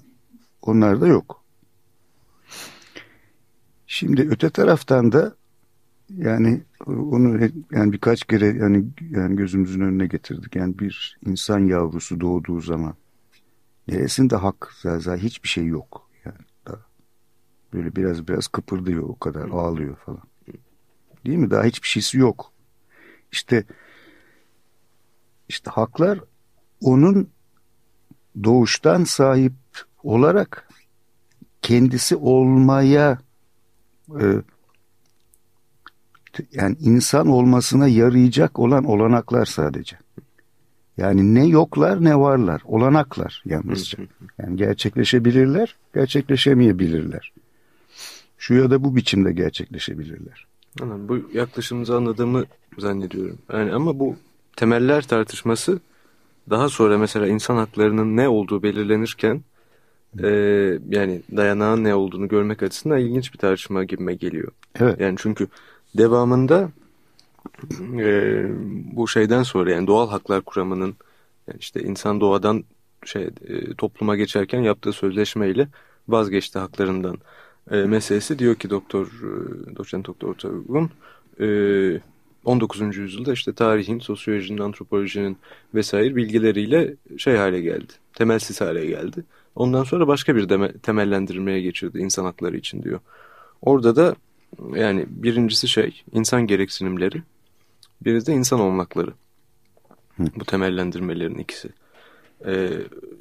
onlar 0.61 1.01
da 1.01 1.07
yok. 1.07 1.43
Şimdi 3.87 4.21
öte 4.21 4.49
taraftan 4.49 5.11
da 5.11 5.35
yani 6.09 6.61
onu 6.87 7.49
yani 7.71 7.93
birkaç 7.93 8.23
kere 8.23 8.45
yani 8.45 8.85
yani 9.09 9.35
gözümüzün 9.35 9.81
önüne 9.81 10.07
getirdik. 10.07 10.55
Yani 10.55 10.79
bir 10.79 11.17
insan 11.25 11.59
yavrusu 11.59 12.21
doğduğu 12.21 12.61
zaman 12.61 12.95
neresinde 13.87 14.35
hak 14.35 14.73
zaten 14.81 15.17
hiçbir 15.17 15.47
şey 15.47 15.65
yok. 15.65 16.09
Yani 16.25 16.37
daha 16.67 16.85
böyle 17.73 17.95
biraz 17.95 18.27
biraz 18.27 18.47
kıpırdıyor 18.47 19.03
o 19.03 19.19
kadar 19.19 19.49
ağlıyor 19.49 19.95
falan. 19.95 20.23
Değil 21.25 21.37
mi? 21.37 21.51
Daha 21.51 21.63
hiçbir 21.63 21.87
şeysi 21.87 22.17
yok. 22.17 22.51
İşte 23.31 23.63
işte 25.49 25.71
haklar 25.71 26.19
onun 26.81 27.29
doğuştan 28.43 29.03
sahip 29.03 29.53
olarak 30.03 30.69
kendisi 31.61 32.15
olmaya 32.15 33.19
e, 34.21 34.25
yani 36.51 36.75
insan 36.79 37.27
olmasına 37.27 37.87
yarayacak 37.87 38.59
olan 38.59 38.83
olanaklar 38.83 39.45
sadece. 39.45 39.97
Yani 40.97 41.35
ne 41.35 41.45
yoklar 41.45 42.03
ne 42.03 42.19
varlar. 42.19 42.61
Olanaklar 42.65 43.43
yalnızca. 43.45 43.97
Yani 44.41 44.57
gerçekleşebilirler, 44.57 45.75
gerçekleşemeyebilirler. 45.93 47.33
Şu 48.37 48.53
ya 48.53 48.71
da 48.71 48.83
bu 48.83 48.95
biçimde 48.95 49.31
gerçekleşebilirler. 49.31 50.47
Anladım. 50.81 51.09
Bu 51.09 51.37
yaklaşımınızı 51.37 51.95
anladığımı 51.95 52.43
zannediyorum. 52.77 53.37
Yani 53.53 53.73
ama 53.73 53.99
bu 53.99 54.15
temeller 54.55 55.07
tartışması 55.07 55.79
daha 56.49 56.69
sonra 56.69 56.97
mesela 56.97 57.27
insan 57.27 57.55
haklarının 57.55 58.17
ne 58.17 58.27
olduğu 58.27 58.63
belirlenirken 58.63 59.41
e, 60.23 60.27
yani 60.89 61.21
dayanağın 61.37 61.83
ne 61.83 61.95
olduğunu 61.95 62.27
görmek 62.27 62.63
açısından 62.63 62.99
ilginç 62.99 63.33
bir 63.33 63.37
tartışma 63.37 63.83
gibime 63.83 64.15
geliyor. 64.15 64.51
Evet. 64.79 64.99
Yani 64.99 65.15
çünkü 65.19 65.47
devamında 65.97 66.71
e, 67.99 68.43
bu 68.95 69.07
şeyden 69.07 69.43
sonra 69.43 69.71
yani 69.71 69.87
doğal 69.87 70.09
haklar 70.09 70.41
kuramının 70.41 70.95
yani 71.47 71.59
işte 71.59 71.83
insan 71.83 72.21
doğadan 72.21 72.63
şey 73.05 73.23
e, 73.47 73.73
topluma 73.73 74.15
geçerken 74.15 74.61
yaptığı 74.61 74.93
sözleşmeyle 74.93 75.67
vazgeçti 76.07 76.59
haklarından 76.59 77.17
e, 77.71 77.75
meselesi 77.75 78.39
diyor 78.39 78.55
ki 78.55 78.69
doktor 78.69 79.07
e, 79.07 79.75
doçent 79.75 80.07
doktor 80.07 80.29
Ortagun 80.29 80.91
e, 81.39 82.01
19. 82.45 82.97
yüzyılda 82.97 83.33
işte 83.33 83.53
tarihin, 83.53 83.99
sosyolojinin, 83.99 84.61
antropolojinin 84.61 85.37
vesaire 85.73 86.15
bilgileriyle 86.15 86.95
şey 87.17 87.35
hale 87.35 87.61
geldi. 87.61 87.93
Temelsiz 88.13 88.61
hale 88.61 88.85
geldi. 88.85 89.23
Ondan 89.55 89.83
sonra 89.83 90.07
başka 90.07 90.35
bir 90.35 90.47
temellendirmeye 90.83 91.61
geçirdi 91.61 91.99
insan 91.99 92.25
hakları 92.25 92.57
için 92.57 92.83
diyor. 92.83 92.99
Orada 93.61 93.95
da 93.95 94.15
yani 94.75 95.05
birincisi 95.09 95.67
şey 95.67 96.03
insan 96.13 96.47
gereksinimleri, 96.47 97.21
biri 98.01 98.25
de 98.25 98.33
insan 98.33 98.59
olmakları. 98.59 99.13
Bu 100.19 100.45
temellendirmelerin 100.45 101.37
ikisi. 101.37 101.69
Ee, 102.45 102.69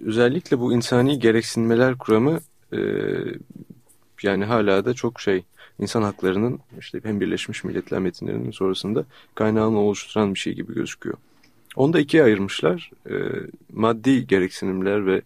özellikle 0.04 0.58
bu 0.58 0.72
insani 0.72 1.18
gereksinmeler 1.18 1.98
kuramı 1.98 2.40
e, 2.72 2.78
yani 4.22 4.44
hala 4.44 4.84
da 4.84 4.94
çok 4.94 5.20
şey 5.20 5.44
insan 5.78 6.02
haklarının 6.02 6.60
işte 6.78 7.00
hem 7.02 7.20
Birleşmiş 7.20 7.64
Milletler 7.64 8.00
metinlerinin 8.00 8.50
sonrasında 8.50 9.04
kaynağını 9.34 9.78
oluşturan 9.78 10.34
bir 10.34 10.38
şey 10.38 10.52
gibi 10.52 10.74
gözüküyor. 10.74 11.16
Onu 11.76 11.92
da 11.92 12.00
ikiye 12.00 12.22
ayırmışlar. 12.22 12.90
E, 13.10 13.14
maddi 13.72 14.26
gereksinimler 14.26 15.06
ve 15.06 15.22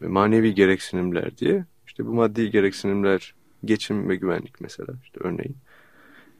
manevi 0.00 0.54
gereksinimler 0.54 1.36
diye. 1.36 1.64
İşte 1.86 2.06
bu 2.06 2.12
maddi 2.14 2.50
gereksinimler 2.50 3.34
geçim 3.64 4.08
ve 4.08 4.16
güvenlik 4.16 4.60
mesela 4.60 4.94
işte 5.04 5.20
örneğin. 5.24 5.56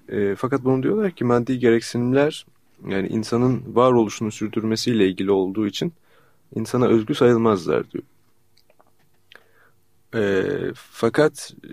E, 0.09 0.35
fakat 0.35 0.65
bunu 0.65 0.83
diyorlar 0.83 1.11
ki 1.11 1.25
maddi 1.25 1.59
gereksinimler 1.59 2.47
yani 2.89 3.09
insanın 3.09 3.63
varoluşunu 3.67 4.31
sürdürmesiyle 4.31 5.09
ilgili 5.09 5.31
olduğu 5.31 5.67
için 5.67 5.93
insana 6.55 6.87
özgü 6.87 7.15
sayılmazlar 7.15 7.85
diyor. 7.91 8.05
E, 10.15 10.45
fakat 10.75 11.55
e, 11.65 11.71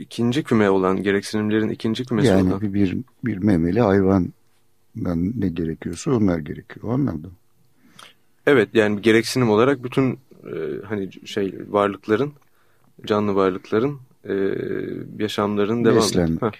ikinci 0.00 0.42
küme 0.42 0.70
olan 0.70 1.02
gereksinimlerin 1.02 1.68
ikinci 1.68 2.04
kümesi 2.04 2.28
yani 2.28 2.42
olan... 2.42 2.60
Yani 2.62 2.74
bir, 2.74 2.98
bir 3.24 3.36
memeli 3.36 3.80
hayvandan 3.80 5.32
ne 5.36 5.48
gerekiyorsa 5.48 6.10
onlar 6.10 6.38
gerekiyor. 6.38 6.86
O 6.86 6.90
anlamda. 6.90 7.28
Evet 8.46 8.68
yani 8.74 9.02
gereksinim 9.02 9.50
olarak 9.50 9.84
bütün 9.84 10.18
e, 10.44 10.84
hani 10.88 11.26
şey 11.26 11.54
varlıkların 11.68 12.32
canlı 13.06 13.34
varlıkların 13.34 13.98
e, 14.28 14.34
yaşamların 15.18 15.84
devam 15.84 15.96
beslenmek. 15.96 16.42
Heh, 16.42 16.52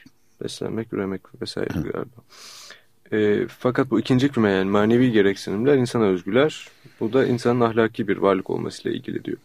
beslenmek, 0.42 0.92
üremek 0.92 1.42
vesaire 1.42 1.74
Hı. 1.74 1.82
galiba. 1.82 2.20
E, 3.12 3.46
fakat 3.48 3.90
bu 3.90 4.00
ikinci 4.00 4.28
küme 4.28 4.50
yani 4.50 4.70
manevi 4.70 5.12
gereksinimler 5.12 5.76
insana 5.76 6.04
özgüler. 6.04 6.68
Bu 7.00 7.12
da 7.12 7.26
insanın 7.26 7.60
ahlaki 7.60 8.08
bir 8.08 8.16
varlık 8.16 8.50
olmasıyla 8.50 8.98
ilgili 8.98 9.24
diyor. 9.24 9.38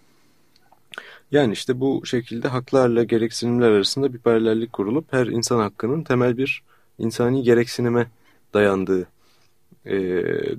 Yani 1.32 1.54
işte 1.54 1.80
bu 1.80 2.06
şekilde 2.06 2.48
haklarla 2.48 3.04
gereksinimler 3.04 3.70
arasında 3.70 4.14
bir 4.14 4.18
paralellik 4.20 4.74
kurulup 4.74 5.14
her 5.14 5.28
insan 5.28 5.60
hakkının 5.60 6.04
temel 6.04 6.38
bir 6.38 6.64
insani 6.98 7.44
gereksinime 7.44 8.08
dayandığı 8.54 9.08
e, 9.86 10.02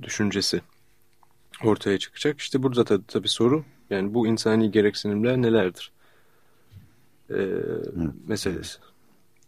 düşüncesi 0.02 0.60
ortaya 1.64 1.98
çıkacak. 1.98 2.40
İşte 2.40 2.62
burada 2.62 2.84
tabii, 2.84 3.06
tabii 3.08 3.28
soru 3.28 3.64
yani 3.90 4.14
bu 4.14 4.26
insani 4.26 4.70
gereksinimler 4.70 5.36
nelerdir? 5.36 5.92
Evet. 7.30 7.88
meselesi. 8.28 8.78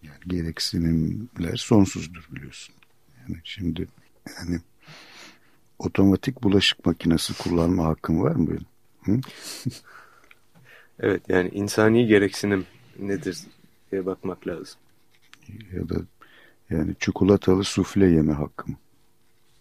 Yani 0.02 0.18
gereksinimler 0.26 1.56
sonsuzdur 1.56 2.28
biliyorsun. 2.32 2.74
Yani 3.20 3.40
şimdi 3.44 3.88
yani 4.38 4.60
otomatik 5.78 6.42
bulaşık 6.42 6.86
makinesi 6.86 7.38
kullanma 7.38 7.84
hakkım 7.84 8.22
var 8.22 8.34
mı 8.34 8.48
benim? 8.50 8.66
Hı? 9.02 9.20
evet 11.00 11.22
yani 11.28 11.48
insani 11.48 12.06
gereksinim 12.06 12.66
nedir 12.98 13.38
diye 13.92 14.06
bakmak 14.06 14.46
lazım. 14.46 14.80
Ya 15.72 15.88
da 15.88 15.94
yani 16.70 16.94
çikolatalı 17.00 17.64
sufle 17.64 18.06
yeme 18.06 18.32
hakkım. 18.32 18.76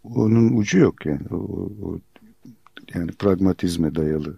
Onun 0.03 0.57
ucu 0.57 0.79
yok 0.79 1.05
yani. 1.05 1.27
O, 1.31 1.69
o, 1.81 1.99
yani 2.93 3.11
pragmatizme 3.11 3.95
dayalı 3.95 4.37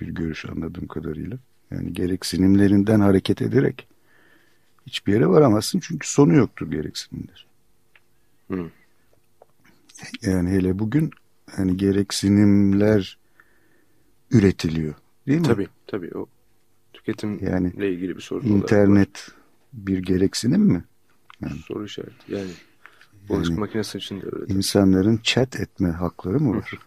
bir 0.00 0.08
görüş 0.08 0.44
anladığım 0.44 0.86
kadarıyla. 0.86 1.38
Yani 1.72 1.92
gereksinimlerinden 1.92 3.00
hareket 3.00 3.42
ederek 3.42 3.88
hiçbir 4.86 5.12
yere 5.12 5.28
varamazsın 5.28 5.80
çünkü 5.80 6.08
sonu 6.08 6.34
yoktur 6.34 6.70
gereksinimler. 6.70 7.46
Hı. 8.50 8.70
Yani 10.22 10.50
hele 10.50 10.78
bugün 10.78 11.10
hani 11.50 11.76
gereksinimler 11.76 13.18
üretiliyor 14.30 14.94
değil 15.26 15.40
mi? 15.40 15.46
Tabii 15.46 15.68
tabii 15.86 16.10
o 16.14 16.26
tüketimle 16.92 17.50
yani, 17.50 17.68
ilgili 17.68 18.16
bir 18.16 18.20
soru. 18.20 18.46
İnternet 18.46 19.28
bir 19.72 19.98
gereksinim 19.98 20.60
mi? 20.60 20.84
Yani, 21.40 21.58
soru 21.58 21.84
işareti 21.84 22.32
yani. 22.32 22.50
Bulaşık 23.28 23.50
yani, 23.50 23.60
makinesi 23.60 23.98
için 23.98 24.20
de 24.20 24.26
öyle. 24.32 24.54
İnsanların 24.54 25.20
chat 25.22 25.60
etme 25.60 25.88
hakları 25.88 26.40
mı 26.40 26.56
var? 26.56 26.70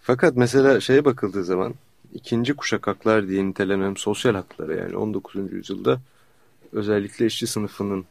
Fakat 0.00 0.36
mesela 0.36 0.80
şeye 0.80 1.04
bakıldığı 1.04 1.44
zaman 1.44 1.74
ikinci 2.14 2.54
kuşak 2.54 2.86
haklar 2.86 3.28
diye 3.28 3.46
nitelenen 3.46 3.94
sosyal 3.94 4.34
haklara 4.34 4.74
yani 4.74 4.96
19. 4.96 5.52
yüzyılda 5.52 6.00
özellikle 6.72 7.26
işçi 7.26 7.46
sınıfının 7.46 8.04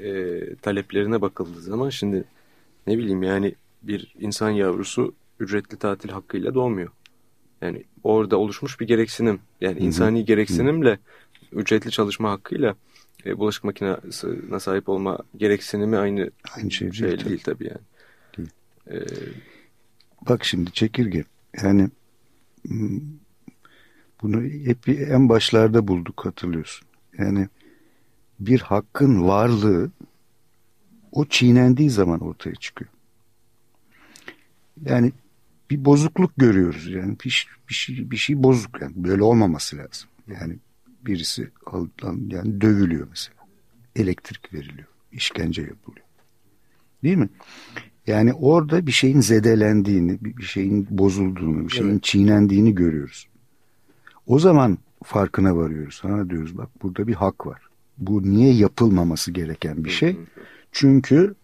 e, 0.00 0.40
taleplerine 0.62 1.20
bakıldığı 1.20 1.60
zaman 1.60 1.90
şimdi 1.90 2.24
ne 2.86 2.98
bileyim 2.98 3.22
yani 3.22 3.54
bir 3.82 4.14
insan 4.20 4.50
yavrusu 4.50 5.14
ücretli 5.40 5.76
tatil 5.76 6.08
hakkıyla 6.10 6.54
doğmuyor. 6.54 6.88
Yani 7.62 7.84
orada 8.04 8.36
oluşmuş 8.36 8.80
bir 8.80 8.86
gereksinim 8.86 9.40
yani 9.60 9.78
insani 9.78 10.24
gereksinimle 10.24 10.98
ücretli 11.52 11.90
çalışma 11.90 12.30
hakkıyla 12.30 12.74
e, 13.26 13.38
bulaşık 13.38 13.64
makinesine 13.64 14.60
sahip 14.60 14.88
olma 14.88 15.18
gereksinimi 15.36 15.96
aynı, 15.96 16.30
aynı 16.56 16.70
şey, 16.70 16.92
şey 16.92 17.08
değil, 17.08 17.24
değil 17.24 17.42
tabii 17.44 17.64
yani. 17.64 17.80
Değil. 18.36 18.50
Ee, 18.90 19.06
Bak 20.28 20.44
şimdi 20.44 20.72
çekirge 20.72 21.24
yani 21.62 21.88
bunu 24.22 24.42
hep 24.42 24.88
en 24.88 25.28
başlarda 25.28 25.88
bulduk 25.88 26.26
hatırlıyorsun. 26.26 26.88
Yani 27.18 27.48
bir 28.40 28.60
hakkın 28.60 29.22
varlığı 29.22 29.90
o 31.12 31.24
çiğnendiği 31.24 31.90
zaman 31.90 32.20
ortaya 32.20 32.54
çıkıyor. 32.54 32.90
Yani 34.84 35.12
bir 35.70 35.84
bozukluk 35.84 36.32
görüyoruz 36.36 36.88
yani 36.88 37.16
bir, 37.24 37.48
bir 37.68 37.74
şey 37.74 38.10
bir 38.10 38.16
şey 38.16 38.42
bozuk 38.42 38.82
yani 38.82 38.92
böyle 38.96 39.22
olmaması 39.22 39.76
lazım. 39.76 40.08
Yani 40.26 40.56
birisi 41.06 41.50
yani 42.28 42.60
dövülüyor 42.60 43.06
mesela. 43.10 43.36
Elektrik 43.96 44.54
veriliyor, 44.54 44.88
işkence 45.12 45.62
yapılıyor. 45.62 46.06
Değil 47.02 47.16
mi? 47.16 47.28
Yani 48.06 48.32
orada 48.32 48.86
bir 48.86 48.92
şeyin 48.92 49.20
zedelendiğini, 49.20 50.18
bir 50.22 50.42
şeyin 50.42 50.86
bozulduğunu, 50.90 51.64
bir 51.64 51.72
şeyin 51.72 51.90
evet. 51.90 52.02
çiğnendiğini 52.02 52.74
görüyoruz. 52.74 53.26
O 54.26 54.38
zaman 54.38 54.78
farkına 55.04 55.56
varıyoruz. 55.56 56.00
Ha 56.02 56.30
diyoruz 56.30 56.58
bak 56.58 56.68
burada 56.82 57.06
bir 57.06 57.14
hak 57.14 57.46
var. 57.46 57.62
Bu 57.98 58.22
niye 58.22 58.54
yapılmaması 58.54 59.32
gereken 59.32 59.84
bir 59.84 59.90
şey? 59.90 60.16
Çünkü 60.72 61.34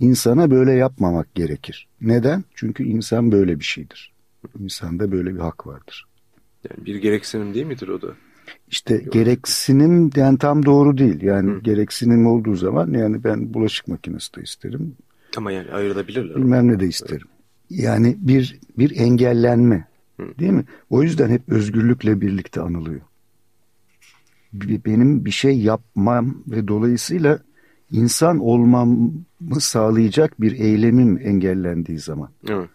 insana 0.00 0.50
böyle 0.50 0.72
yapmamak 0.72 1.34
gerekir. 1.34 1.88
Neden? 2.00 2.44
Çünkü 2.54 2.84
insan 2.84 3.32
böyle 3.32 3.58
bir 3.58 3.64
şeydir. 3.64 4.12
İnsanda 4.60 5.12
böyle 5.12 5.34
bir 5.34 5.40
hak 5.40 5.66
vardır. 5.66 6.06
Yani 6.70 6.86
bir 6.86 6.96
gereksinim 6.96 7.54
değil 7.54 7.66
midir 7.66 7.88
o 7.88 8.02
da? 8.02 8.08
İşte 8.68 8.94
Yok. 8.94 9.12
gereksinim 9.12 10.10
yani 10.16 10.38
tam 10.38 10.66
doğru 10.66 10.98
değil. 10.98 11.22
Yani 11.22 11.50
Hı. 11.50 11.60
gereksinim 11.60 12.26
olduğu 12.26 12.54
zaman 12.54 12.92
yani 12.92 13.24
ben 13.24 13.54
bulaşık 13.54 13.88
makinesi 13.88 14.34
de 14.36 14.42
isterim. 14.42 14.96
Ama 15.36 15.52
yani 15.52 15.72
ayrılabilirler. 15.72 16.36
Bilmem 16.36 16.68
ne 16.68 16.80
de 16.80 16.86
isterim. 16.86 17.28
Yani 17.70 18.16
bir 18.18 18.60
bir 18.78 18.96
engellenme. 18.96 19.88
Hı. 20.20 20.38
Değil 20.38 20.52
mi? 20.52 20.64
O 20.90 21.02
yüzden 21.02 21.28
hep 21.28 21.48
özgürlükle 21.48 22.20
birlikte 22.20 22.60
anılıyor. 22.60 23.00
Benim 24.52 25.24
bir 25.24 25.30
şey 25.30 25.58
yapmam 25.58 26.42
ve 26.46 26.68
dolayısıyla 26.68 27.38
insan 27.90 28.38
olmamı 28.38 29.10
sağlayacak 29.58 30.40
bir 30.40 30.52
eylemim 30.52 31.18
engellendiği 31.18 31.98
zaman. 31.98 32.30
Evet. 32.48 32.68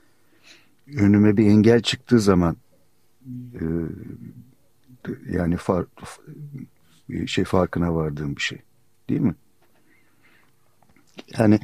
Önüme 0.96 1.38
bir 1.38 1.46
engel 1.46 1.82
çıktığı 1.82 2.20
zaman 2.20 2.58
e, 3.54 3.66
yani 5.32 5.58
far, 5.58 5.86
şey 7.26 7.44
farkına 7.44 7.96
vardığım 7.96 8.36
bir 8.36 8.42
şey. 8.42 8.58
Değil 9.10 9.22
mi? 9.22 9.36
Yani 11.38 11.60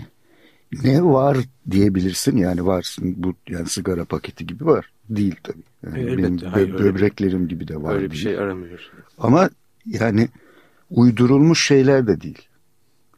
ne 0.84 1.04
var 1.04 1.38
diyebilirsin 1.72 2.38
yani 2.38 2.66
varsın 2.66 3.16
bu 3.18 3.34
yani 3.50 3.70
sigara 3.70 4.06
paketi 4.06 4.48
gibi 4.48 4.66
var. 4.66 4.92
Değil 5.10 5.36
tabii. 5.44 5.64
Yani 5.86 6.00
Elbette, 6.00 6.18
benim 6.18 6.38
hayır, 6.38 6.74
böbreklerim 6.74 7.40
öyle, 7.40 7.48
gibi 7.48 7.68
de 7.68 7.84
var. 7.84 7.96
Öyle 7.96 8.12
bir 8.12 8.16
şey 8.16 8.38
aramıyor. 8.38 8.92
Ama 9.18 9.50
yani 9.86 10.30
uydurulmuş 10.90 11.68
şeyler 11.68 12.08
de 12.08 12.22
değil. 12.22 12.42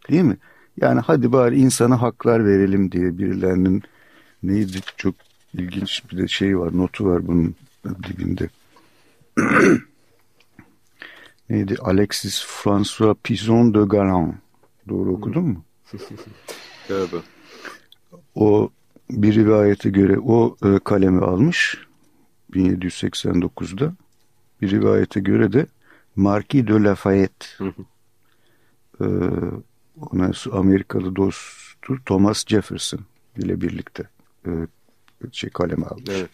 Değil 0.09 0.23
mi? 0.23 0.37
Yani 0.81 0.99
hadi 0.99 1.31
bari 1.31 1.59
insana 1.59 2.01
haklar 2.01 2.45
verelim 2.45 2.91
diye 2.91 3.17
birilerinin 3.17 3.83
neydi 4.43 4.77
çok 4.97 5.15
ilginç 5.53 6.03
bir 6.11 6.17
de 6.17 6.27
şey 6.27 6.59
var 6.59 6.77
notu 6.77 7.05
var 7.05 7.27
bunun 7.27 7.55
dibinde. 8.03 8.49
neydi? 11.49 11.75
Alexis 11.81 12.45
François 12.45 13.15
Pison 13.23 13.73
de 13.73 13.79
Galan. 13.79 14.35
Doğru 14.89 15.13
okudun 15.13 15.43
mu? 15.43 15.63
Galiba. 16.87 17.17
O 18.37 18.69
bir 19.09 19.35
rivayete 19.35 19.89
göre 19.89 20.19
o 20.19 20.57
e, 20.65 20.79
kalemi 20.79 21.21
almış 21.21 21.77
1789'da. 22.51 23.93
Bir 24.61 24.71
rivayete 24.71 25.19
göre 25.19 25.53
de 25.53 25.65
Marquis 26.15 26.67
de 26.67 26.73
Lafayette 26.73 27.45
e, 29.01 29.05
ona 30.01 30.31
Amerikalı 30.51 31.15
dosttur 31.15 31.99
Thomas 32.05 32.47
Jefferson 32.47 32.99
ile 33.37 33.61
birlikte 33.61 34.03
e, 34.45 34.51
şey 35.31 35.49
kaleme 35.49 35.85
almış. 35.85 36.09
Evet. 36.09 36.29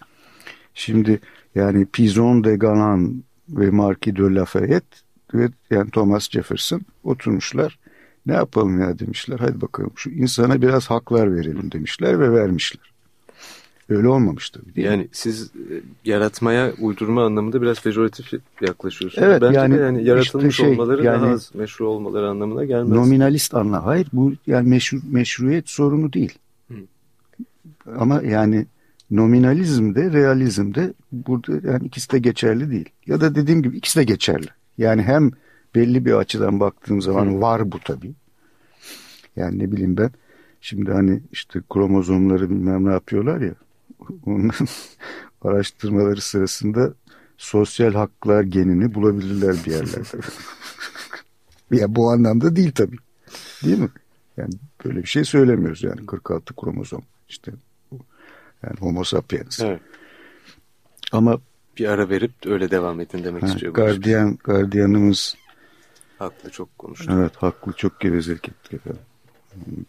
Şimdi 0.73 1.19
yani 1.55 1.85
Pizon 1.85 2.43
de 2.43 2.55
Galan 2.55 3.23
ve 3.49 3.69
Marquis 3.69 4.15
de 4.15 4.21
Lafayette 4.21 4.97
ve 5.33 5.49
yani 5.69 5.91
Thomas 5.91 6.29
Jefferson 6.29 6.81
oturmuşlar 7.03 7.79
Ne 8.25 8.33
yapalım 8.33 8.81
ya 8.81 8.99
demişler. 8.99 9.39
Hadi 9.39 9.62
bakalım 9.62 9.91
şu 9.95 10.09
insana 10.09 10.62
biraz 10.62 10.89
haklar 10.89 11.36
verelim 11.36 11.71
demişler 11.71 12.19
ve 12.19 12.31
vermişler. 12.31 12.93
Öyle 13.89 14.07
olmamış 14.07 14.49
tabii 14.49 14.75
değil 14.75 14.88
Yani 14.88 15.01
mi? 15.01 15.07
siz 15.12 15.43
e, 15.45 15.73
yaratmaya, 16.05 16.73
uydurma 16.79 17.25
anlamında 17.25 17.62
biraz 17.62 17.81
pejoratif 17.83 18.33
yaklaşıyorsunuz. 18.62 19.27
Evet, 19.27 19.41
Bence 19.41 19.59
yani 19.59 19.77
de 19.77 19.81
yani 19.81 20.03
yaratılmış 20.03 20.49
işte 20.53 20.63
şey, 20.63 20.71
olmaları 20.73 21.03
yani- 21.03 21.21
daha 21.21 21.31
az 21.31 21.51
meşru 21.55 21.88
olmaları 21.88 22.29
anlamına 22.29 22.65
gelmez. 22.65 22.89
Nominalist 22.89 23.53
anla. 23.55 23.86
Hayır 23.86 24.07
bu 24.13 24.33
yani 24.47 24.69
meşru, 24.69 24.97
meşruiyet 25.12 25.69
sorunu 25.69 26.13
değil. 26.13 26.39
Hı. 26.71 26.75
Ama 27.97 28.21
yani 28.21 28.65
nominalizmde, 29.12 30.12
realizmde 30.12 30.93
burada 31.12 31.71
yani 31.71 31.86
ikisi 31.86 32.12
de 32.12 32.19
geçerli 32.19 32.71
değil. 32.71 32.89
Ya 33.07 33.21
da 33.21 33.36
dediğim 33.36 33.63
gibi 33.63 33.77
ikisi 33.77 33.99
de 33.99 34.03
geçerli. 34.03 34.47
Yani 34.77 35.01
hem 35.01 35.31
belli 35.75 36.05
bir 36.05 36.13
açıdan 36.13 36.59
baktığım 36.59 37.01
zaman 37.01 37.25
Hı. 37.25 37.41
var 37.41 37.71
bu 37.71 37.79
tabii. 37.79 38.13
Yani 39.36 39.59
ne 39.59 39.71
bileyim 39.71 39.97
ben 39.97 40.12
şimdi 40.62 40.91
hani 40.91 41.21
işte 41.31 41.62
kromozomları 41.69 42.49
bilmem 42.49 42.86
ne 42.86 42.91
yapıyorlar 42.91 43.41
ya 43.41 43.53
onların 44.25 44.67
araştırmaları 45.41 46.21
sırasında 46.21 46.93
sosyal 47.38 47.93
haklar 47.93 48.43
genini 48.43 48.93
bulabilirler 48.93 49.55
bir 49.65 49.71
yerlerde. 49.71 50.17
ya 51.71 51.95
bu 51.95 52.12
anlamda 52.12 52.55
değil 52.55 52.71
tabii. 52.71 52.97
Değil 53.63 53.79
mi? 53.79 53.89
Yani 54.38 54.53
böyle 54.86 54.99
bir 54.99 55.07
şey 55.07 55.23
söylemiyoruz 55.25 55.83
yani 55.83 56.05
46 56.05 56.55
kromozom 56.55 57.01
işte 57.29 57.51
yani 58.63 58.75
homo 58.79 59.03
sapiens. 59.03 59.59
Evet. 59.59 59.81
Ama 61.12 61.38
Bir 61.77 61.86
ara 61.88 62.09
verip 62.09 62.31
öyle 62.45 62.71
devam 62.71 62.99
edin 62.99 63.23
demek 63.23 63.43
ha, 63.43 63.47
istiyor. 63.47 63.73
gardiyan 63.73 64.38
gardiyanımız 64.43 65.36
Haklı 66.23 66.49
çok 66.49 66.77
konuştu. 66.77 67.13
evet 67.17 67.31
haklı 67.36 67.73
çok 67.73 67.99
gevezelik 67.99 68.49
ettik 68.49 68.73
efendim. 68.73 69.01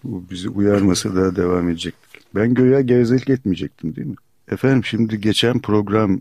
Bu 0.04 0.24
bizi 0.30 0.48
uyarmasa 0.48 1.16
daha 1.16 1.36
devam 1.36 1.68
edecektik. 1.68 2.22
Ben 2.34 2.54
göya 2.54 2.80
gevezelik 2.80 3.30
etmeyecektim 3.30 3.96
değil 3.96 4.06
mi? 4.06 4.16
Efendim 4.48 4.84
şimdi 4.84 5.20
geçen 5.20 5.60
program 5.60 6.20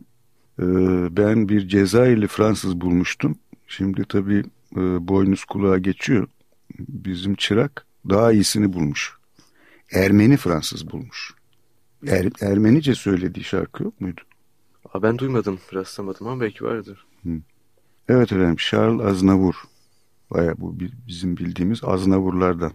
e, 0.60 0.66
ben 1.18 1.50
bir 1.50 1.68
Cezayirli 1.68 2.28
Fransız 2.28 2.82
bulmuştum. 2.82 3.36
Şimdi 3.68 4.06
tabii 4.10 4.44
e, 4.76 5.08
boynuz 5.08 5.46
kulağa 5.46 5.78
geçiyor. 5.78 6.28
Bizim 6.80 7.36
çırak 7.36 7.86
daha 8.10 8.32
iyisini 8.32 8.74
bulmuş. 8.74 9.14
Ermeni 9.92 10.38
Fransız 10.38 10.92
bulmuş. 10.92 11.34
Er, 12.08 12.28
Ermenice 12.42 12.96
söylediği 12.96 13.44
şarkı 13.44 13.84
yok 13.84 14.02
muydu? 14.02 14.22
Aa, 14.94 15.04
ben 15.04 15.18
duymadım, 15.18 15.60
rastlamadım 15.74 16.28
ama 16.28 16.42
belki 16.42 16.64
vardır. 16.64 17.06
Evet 18.10 18.32
efendim 18.32 18.56
Charles 18.56 19.02
Aznavour. 19.02 19.56
Baya 20.32 20.54
bu 20.58 20.80
bi- 20.80 20.92
bizim 21.08 21.38
bildiğimiz 21.38 21.84
Aznavurlardan. 21.84 22.72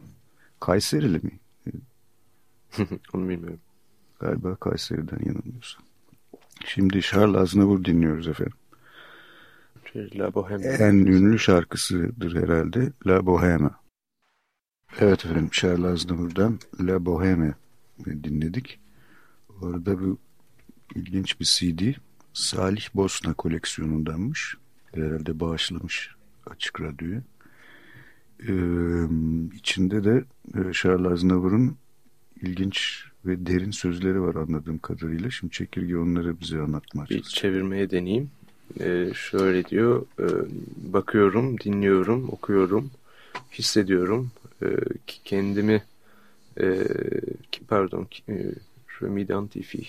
Kayserili 0.61 1.21
mi? 1.23 1.39
Onu 3.15 3.29
bilmiyorum. 3.29 3.61
Galiba 4.21 4.57
Kayseri'den 4.57 5.19
yanılmıyorsam. 5.27 5.83
Şimdi 6.65 7.01
Charles 7.03 7.37
Aznavour 7.37 7.85
dinliyoruz 7.85 8.29
efendim. 8.29 8.57
Şey, 9.93 10.11
La 10.19 10.29
Bohème. 10.29 10.67
En 10.67 10.95
ünlü 10.95 11.39
şarkısıdır 11.39 12.37
herhalde 12.43 12.93
La 13.07 13.17
Bohème. 13.19 13.71
Evet 14.99 15.25
efendim 15.25 15.49
Charles 15.53 15.85
Aznavour'dan 15.85 16.59
La 16.81 16.97
Bohème 17.05 17.55
dinledik. 18.07 18.81
Orada 19.61 20.01
bu 20.01 20.19
ilginç 20.95 21.41
bir 21.41 21.45
CD. 21.45 21.95
Salih 22.33 22.89
Bosna 22.95 23.35
koleksiyonundanmış. 23.35 24.57
Herhalde 24.95 25.41
bağışlamış 25.41 26.11
Açık 26.47 26.81
Radyo'ya. 26.81 27.23
Ee, 28.43 28.53
içinde 29.57 30.05
de 30.05 30.25
e, 30.55 30.73
Charles 30.73 31.13
Aznavour'un 31.13 31.77
ilginç 32.43 33.05
ve 33.27 33.47
derin 33.47 33.71
sözleri 33.71 34.23
var 34.23 34.35
anladığım 34.35 34.79
kadarıyla. 34.79 35.31
Şimdi 35.31 35.53
çekirge 35.53 35.97
onları 35.97 36.41
bize 36.41 36.59
anlatmaya 36.61 37.05
Bir 37.09 37.15
çalışacak. 37.15 37.43
çevirmeye 37.43 37.91
deneyeyim. 37.91 38.31
Ee, 38.81 39.11
şöyle 39.15 39.65
diyor. 39.65 40.07
e, 40.21 40.27
bakıyorum, 40.93 41.61
dinliyorum, 41.61 42.29
okuyorum, 42.29 42.91
hissediyorum. 43.53 44.31
E, 44.63 44.67
ki- 45.07 45.21
kendimi 45.25 45.83
e, 46.61 46.85
ki- 47.53 47.61
pardon 47.69 48.09
e, 48.29 48.35
je 49.01 49.07
m'identifie. 49.07 49.85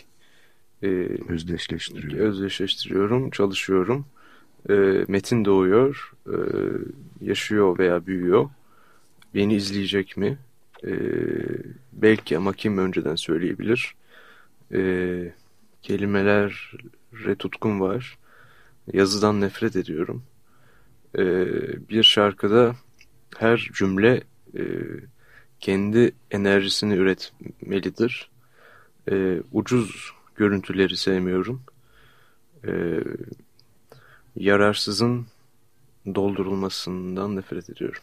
E, 0.83 0.87
Özdeşleştiriyor. 1.29 2.25
özdeşleştiriyorum, 2.25 3.29
çalışıyorum. 3.29 4.05
E, 4.69 5.05
metin 5.07 5.45
doğuyor, 5.45 6.11
e, 6.27 6.35
yaşıyor 7.21 7.79
veya 7.79 8.05
büyüyor. 8.05 8.49
Beni 9.35 9.55
izleyecek 9.55 10.17
mi? 10.17 10.37
E, 10.83 10.91
belki 11.93 12.37
ama 12.37 12.53
kim 12.53 12.77
önceden 12.77 13.15
söyleyebilir? 13.15 13.95
E, 14.73 15.33
kelimelere 15.81 17.35
tutkum 17.39 17.81
var. 17.81 18.17
Yazıdan 18.93 19.41
nefret 19.41 19.75
ediyorum. 19.75 20.23
E, 21.17 21.23
bir 21.89 22.03
şarkıda 22.03 22.75
her 23.37 23.69
cümle 23.73 24.23
e, 24.57 24.63
kendi 25.59 26.11
enerjisini 26.31 26.93
üretmelidir. 26.93 28.29
E, 29.11 29.41
ucuz 29.51 30.11
görüntüleri 30.35 30.97
sevmiyorum. 30.97 31.61
E, 32.67 32.99
yararsızın 34.39 35.25
doldurulmasından 36.15 37.35
nefret 37.35 37.69
ediyorum 37.69 38.01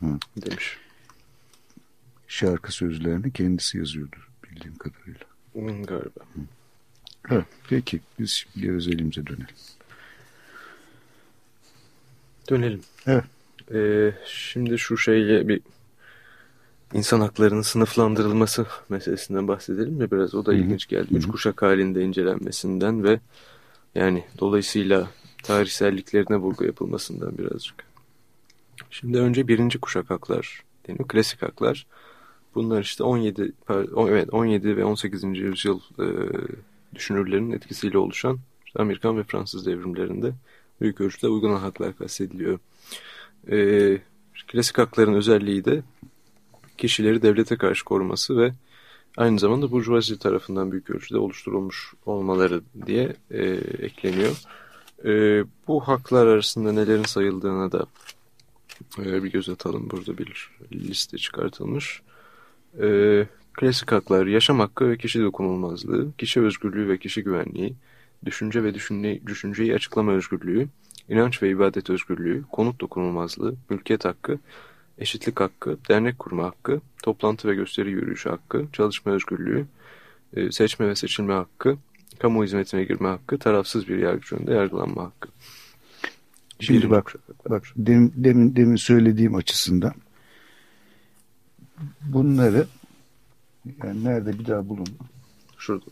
Hı. 0.00 0.06
demiş. 0.36 0.78
Şarkı 2.28 2.72
sözlerini 2.72 3.32
kendisi 3.32 3.78
yazıyordur 3.78 4.28
bildiğim 4.44 4.76
kadarıyla. 4.78 5.20
Hmm, 5.52 5.82
Galiba. 5.82 6.20
Evet, 7.30 7.44
peki 7.68 8.00
biz 8.18 8.30
şimdi 8.30 8.72
özelimize 8.72 9.26
dönelim. 9.26 9.46
Dönelim. 12.50 12.80
Evet. 13.06 13.24
Ee, 13.74 14.12
şimdi 14.26 14.78
şu 14.78 14.96
şeyle 14.98 15.48
bir 15.48 15.60
insan 16.92 17.20
haklarının 17.20 17.62
sınıflandırılması 17.62 18.66
meselesinden 18.88 19.48
bahsedelim 19.48 19.94
mi 19.94 20.10
biraz? 20.10 20.34
O 20.34 20.46
da 20.46 20.52
Hı 20.52 20.56
hı. 20.56 20.60
ilginç 20.60 20.86
geldi. 20.86 21.08
Üç 21.14 21.24
Hı 21.24 21.28
hı. 21.28 21.32
kuşak 21.32 21.62
halinde 21.62 22.02
incelenmesinden 22.02 23.04
ve 23.04 23.20
yani 23.94 24.24
dolayısıyla 24.38 25.10
tarihselliklerine 25.42 26.36
vurgu 26.36 26.64
yapılmasından 26.64 27.38
birazcık. 27.38 27.74
Şimdi 28.90 29.18
önce 29.18 29.48
birinci 29.48 29.78
kuşak 29.78 30.10
haklar 30.10 30.62
deniyor. 30.88 31.08
Klasik 31.08 31.42
haklar. 31.42 31.86
Bunlar 32.54 32.80
işte 32.82 33.04
17 33.04 33.52
par- 33.68 33.92
o- 33.92 34.08
evet 34.08 34.28
17 34.32 34.76
ve 34.76 34.84
18. 34.84 35.24
yüzyıl 35.38 35.80
e, 35.98 36.06
düşünürlerinin 36.94 37.52
etkisiyle 37.52 37.98
oluşan 37.98 38.38
işte 38.66 38.78
Amerikan 38.82 39.18
ve 39.18 39.22
Fransız 39.22 39.66
devrimlerinde 39.66 40.32
büyük 40.80 41.00
ölçüde 41.00 41.28
uygulan 41.28 41.56
haklar 41.60 41.96
kastediliyor. 41.98 42.58
E, 43.50 43.98
klasik 44.46 44.78
hakların 44.78 45.14
özelliği 45.14 45.64
de 45.64 45.82
kişileri 46.78 47.22
devlete 47.22 47.56
karşı 47.56 47.84
koruması 47.84 48.36
ve 48.38 48.52
aynı 49.16 49.38
zamanda 49.38 49.70
burjuvazi 49.70 50.18
tarafından 50.18 50.72
büyük 50.72 50.90
ölçüde 50.90 51.18
oluşturulmuş 51.18 51.94
olmaları 52.06 52.62
diye 52.86 53.16
e, 53.30 53.42
ekleniyor. 53.78 54.36
E, 55.04 55.44
bu 55.68 55.80
haklar 55.80 56.26
arasında 56.26 56.72
nelerin 56.72 57.04
sayıldığına 57.04 57.72
da 57.72 57.86
e, 58.98 59.24
bir 59.24 59.32
göz 59.32 59.48
atalım. 59.48 59.90
Burada 59.90 60.18
bir 60.18 60.50
liste 60.72 61.18
çıkartılmış. 61.18 62.02
E, 62.82 63.26
klasik 63.52 63.92
haklar, 63.92 64.26
yaşam 64.26 64.60
hakkı 64.60 64.88
ve 64.90 64.98
kişi 64.98 65.22
dokunulmazlığı, 65.22 66.12
kişi 66.18 66.40
özgürlüğü 66.40 66.88
ve 66.88 66.98
kişi 66.98 67.22
güvenliği, 67.22 67.74
düşünce 68.24 68.64
ve 68.64 68.74
düşünce, 68.74 69.20
düşünceyi 69.26 69.74
açıklama 69.74 70.12
özgürlüğü, 70.12 70.68
inanç 71.08 71.42
ve 71.42 71.50
ibadet 71.50 71.90
özgürlüğü, 71.90 72.44
konut 72.52 72.80
dokunulmazlığı, 72.80 73.54
mülkiyet 73.70 74.04
hakkı, 74.04 74.38
eşitlik 74.98 75.40
hakkı, 75.40 75.78
dernek 75.88 76.18
kurma 76.18 76.44
hakkı, 76.44 76.80
toplantı 77.02 77.48
ve 77.48 77.54
gösteri 77.54 77.90
yürüyüşü 77.90 78.28
hakkı, 78.28 78.66
çalışma 78.72 79.12
özgürlüğü, 79.12 79.66
e, 80.36 80.52
seçme 80.52 80.88
ve 80.88 80.94
seçilme 80.94 81.34
hakkı, 81.34 81.78
kamu 82.18 82.44
hizmetine 82.44 82.84
girme 82.84 83.08
hakkı, 83.08 83.38
tarafsız 83.38 83.88
bir 83.88 83.98
yargıç 83.98 84.32
önünde 84.32 84.54
yargılanma 84.54 85.04
hakkı. 85.04 85.28
Şimdi 86.60 86.78
Birinci 86.78 86.90
bak, 86.90 87.14
bak 87.50 87.64
demin, 87.76 88.12
demin, 88.16 88.56
demin 88.56 88.76
söylediğim 88.76 89.34
açısından 89.34 89.94
bunları 92.00 92.66
yani 93.84 94.04
nerede 94.04 94.38
bir 94.38 94.46
daha 94.46 94.68
bulun. 94.68 94.86
Şurada 95.58 95.84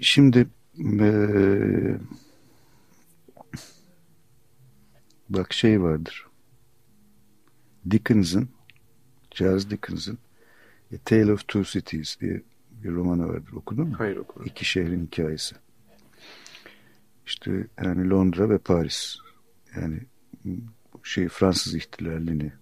Şimdi 0.00 0.46
eee, 0.78 1.96
bak 5.34 5.52
şey 5.52 5.82
vardır. 5.82 6.26
Dickens'ın 7.90 8.48
Charles 9.30 9.70
Dickens'ın 9.70 10.18
A 10.94 10.96
Tale 11.04 11.32
of 11.32 11.48
Two 11.48 11.64
Cities 11.64 12.20
diye 12.20 12.42
bir 12.70 12.90
romanı 12.90 13.28
vardır. 13.28 13.52
Okudun 13.52 13.88
mu? 13.88 13.94
Hayır 13.98 14.16
okumadım. 14.16 14.50
İki 14.50 14.64
şehrin 14.64 15.06
hikayesi. 15.06 15.56
İşte 17.26 17.66
yani 17.84 18.10
Londra 18.10 18.50
ve 18.50 18.58
Paris. 18.58 19.16
Yani 19.76 20.00
şey 21.02 21.28
Fransız 21.28 21.74
ihtilalini 21.74 22.52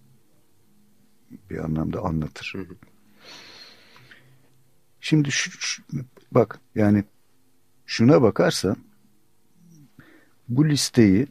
bir 1.49 1.57
anlamda 1.57 2.01
anlatır. 2.01 2.53
Hı 2.55 2.61
hı. 2.61 2.75
Şimdi 5.01 5.31
şu, 5.31 5.51
şu, 5.51 5.83
bak 6.31 6.59
yani 6.75 7.03
şuna 7.85 8.21
bakarsan 8.21 8.77
bu 10.49 10.69
listeyi 10.69 11.27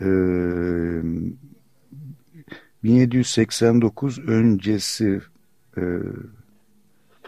e, 0.00 0.06
1789 2.84 4.18
öncesi 4.18 5.20
e, 5.76 5.82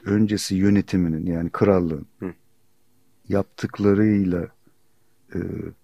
öncesi 0.05 0.55
yönetiminin 0.55 1.27
yani 1.27 1.51
krallığın 1.51 2.07
Hı. 2.19 2.35
yaptıklarıyla 3.29 4.49
e, 5.35 5.39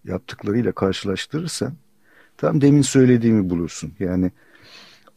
yaptıklarıyla 0.05 0.73
karşılaştırırsan 0.73 1.75
tam 2.37 2.61
demin 2.61 2.83
söylediğimi 2.83 3.51
bulursun. 3.51 3.93
Yani 3.99 4.31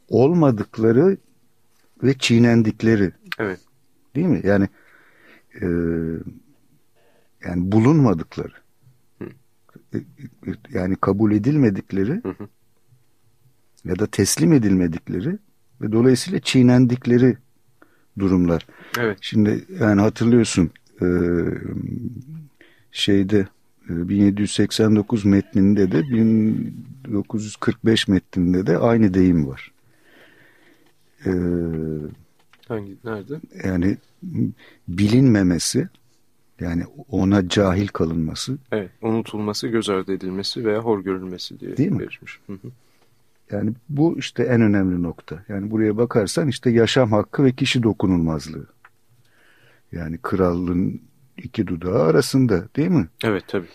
olmadıkları 0.10 1.18
ve 2.04 2.18
çiğnendikleri. 2.18 3.12
Evet. 3.40 3.60
Değil 4.16 4.28
mi? 4.28 4.42
Yani 4.44 4.70
e, 5.62 5.66
yani 7.46 7.72
bulunmadıkları. 7.72 8.54
E, 9.94 9.98
e, 9.98 10.02
yani 10.74 10.96
kabul 10.96 11.32
edilmedikleri 11.32 12.12
hı 12.12 12.30
hı. 12.30 12.48
ya 13.86 14.00
da 14.00 14.08
teslim 14.08 14.54
edilmedikleri 14.54 15.38
ve 15.82 15.92
dolayısıyla 15.92 16.40
çiğnendikleri 16.40 17.38
durumlar. 18.20 18.68
Evet. 19.00 19.18
Şimdi 19.22 19.66
yani 19.80 20.02
hatırlıyorsun 20.02 20.72
e, 21.02 21.08
şeyde 22.92 23.48
1789 23.90 25.26
metninde 25.26 25.92
de 25.92 26.04
1945 26.04 28.08
metninde 28.08 28.68
de 28.68 28.78
aynı 28.78 29.14
deyim 29.14 29.48
var. 29.48 29.72
Ee, 31.26 31.32
Hangi? 32.68 32.98
Nerede? 33.04 33.40
Yani 33.64 33.98
bilinmemesi 34.88 35.90
yani 36.62 36.84
ona 37.10 37.50
cahil 37.50 37.88
kalınması. 37.88 38.58
Evet. 38.72 38.90
Unutulması, 39.02 39.68
göz 39.68 39.90
ardı 39.90 40.14
edilmesi 40.14 40.66
veya 40.66 40.80
hor 40.80 41.04
görülmesi 41.04 41.60
diye 41.60 41.78
Değil 41.78 41.92
mi? 41.92 42.00
verilmiş. 42.00 42.40
Hı 42.48 42.54
hı. 42.54 42.68
Yani 43.52 43.74
bu 43.90 44.20
işte 44.20 44.44
en 44.44 44.62
önemli 44.62 45.04
nokta. 45.04 45.44
Yani 45.50 45.72
buraya 45.72 45.98
bakarsan 45.98 46.48
işte 46.48 46.70
yaşam 46.70 47.12
hakkı 47.12 47.44
ve 47.44 47.52
kişi 47.52 47.84
dokunulmazlığı. 47.84 48.66
Yani 49.92 50.18
krallığın 50.18 51.02
iki 51.38 51.68
dudağı 51.68 52.02
arasında 52.04 52.68
değil 52.76 52.90
mi? 52.90 53.08
Evet 53.24 53.44
tabii. 53.48 53.68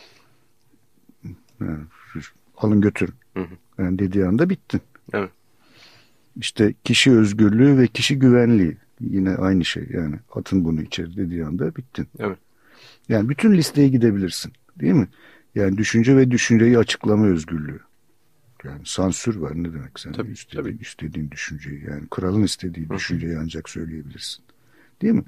Yani, 1.60 1.78
alın 2.56 2.80
götürün. 2.80 3.14
Hı 3.34 3.40
hı. 3.40 3.54
Yani 3.78 3.98
dediği 3.98 4.24
anda 4.26 4.50
bittin. 4.50 4.80
Evet. 5.12 5.30
İşte 6.36 6.74
kişi 6.84 7.12
özgürlüğü 7.12 7.78
ve 7.78 7.86
kişi 7.86 8.18
güvenliği 8.18 8.76
yine 9.00 9.36
aynı 9.36 9.64
şey 9.64 9.86
yani 9.90 10.16
atın 10.34 10.64
bunu 10.64 10.82
içeri 10.82 11.16
dediği 11.16 11.44
anda 11.44 11.76
bittin. 11.76 12.06
Evet. 12.18 12.38
Yani 13.08 13.28
bütün 13.28 13.52
listeye 13.52 13.88
gidebilirsin 13.88 14.52
değil 14.80 14.94
mi? 14.94 15.08
Yani 15.54 15.78
düşünce 15.78 16.16
ve 16.16 16.30
düşünceyi 16.30 16.78
açıklama 16.78 17.26
özgürlüğü. 17.26 17.80
Yani 18.64 18.80
sansür 18.84 19.36
var 19.36 19.52
ne 19.54 19.72
demek 19.72 20.00
sen 20.00 20.12
tabii, 20.12 20.32
istediğin, 20.32 20.62
tabii. 20.62 20.82
istediğin 20.82 21.30
düşünceyi 21.30 21.84
yani 21.90 22.02
kralın 22.10 22.42
istediği 22.42 22.90
düşünceyi 22.90 23.38
ancak 23.38 23.68
söyleyebilirsin. 23.68 24.44
Değil 25.02 25.14
mi? 25.14 25.24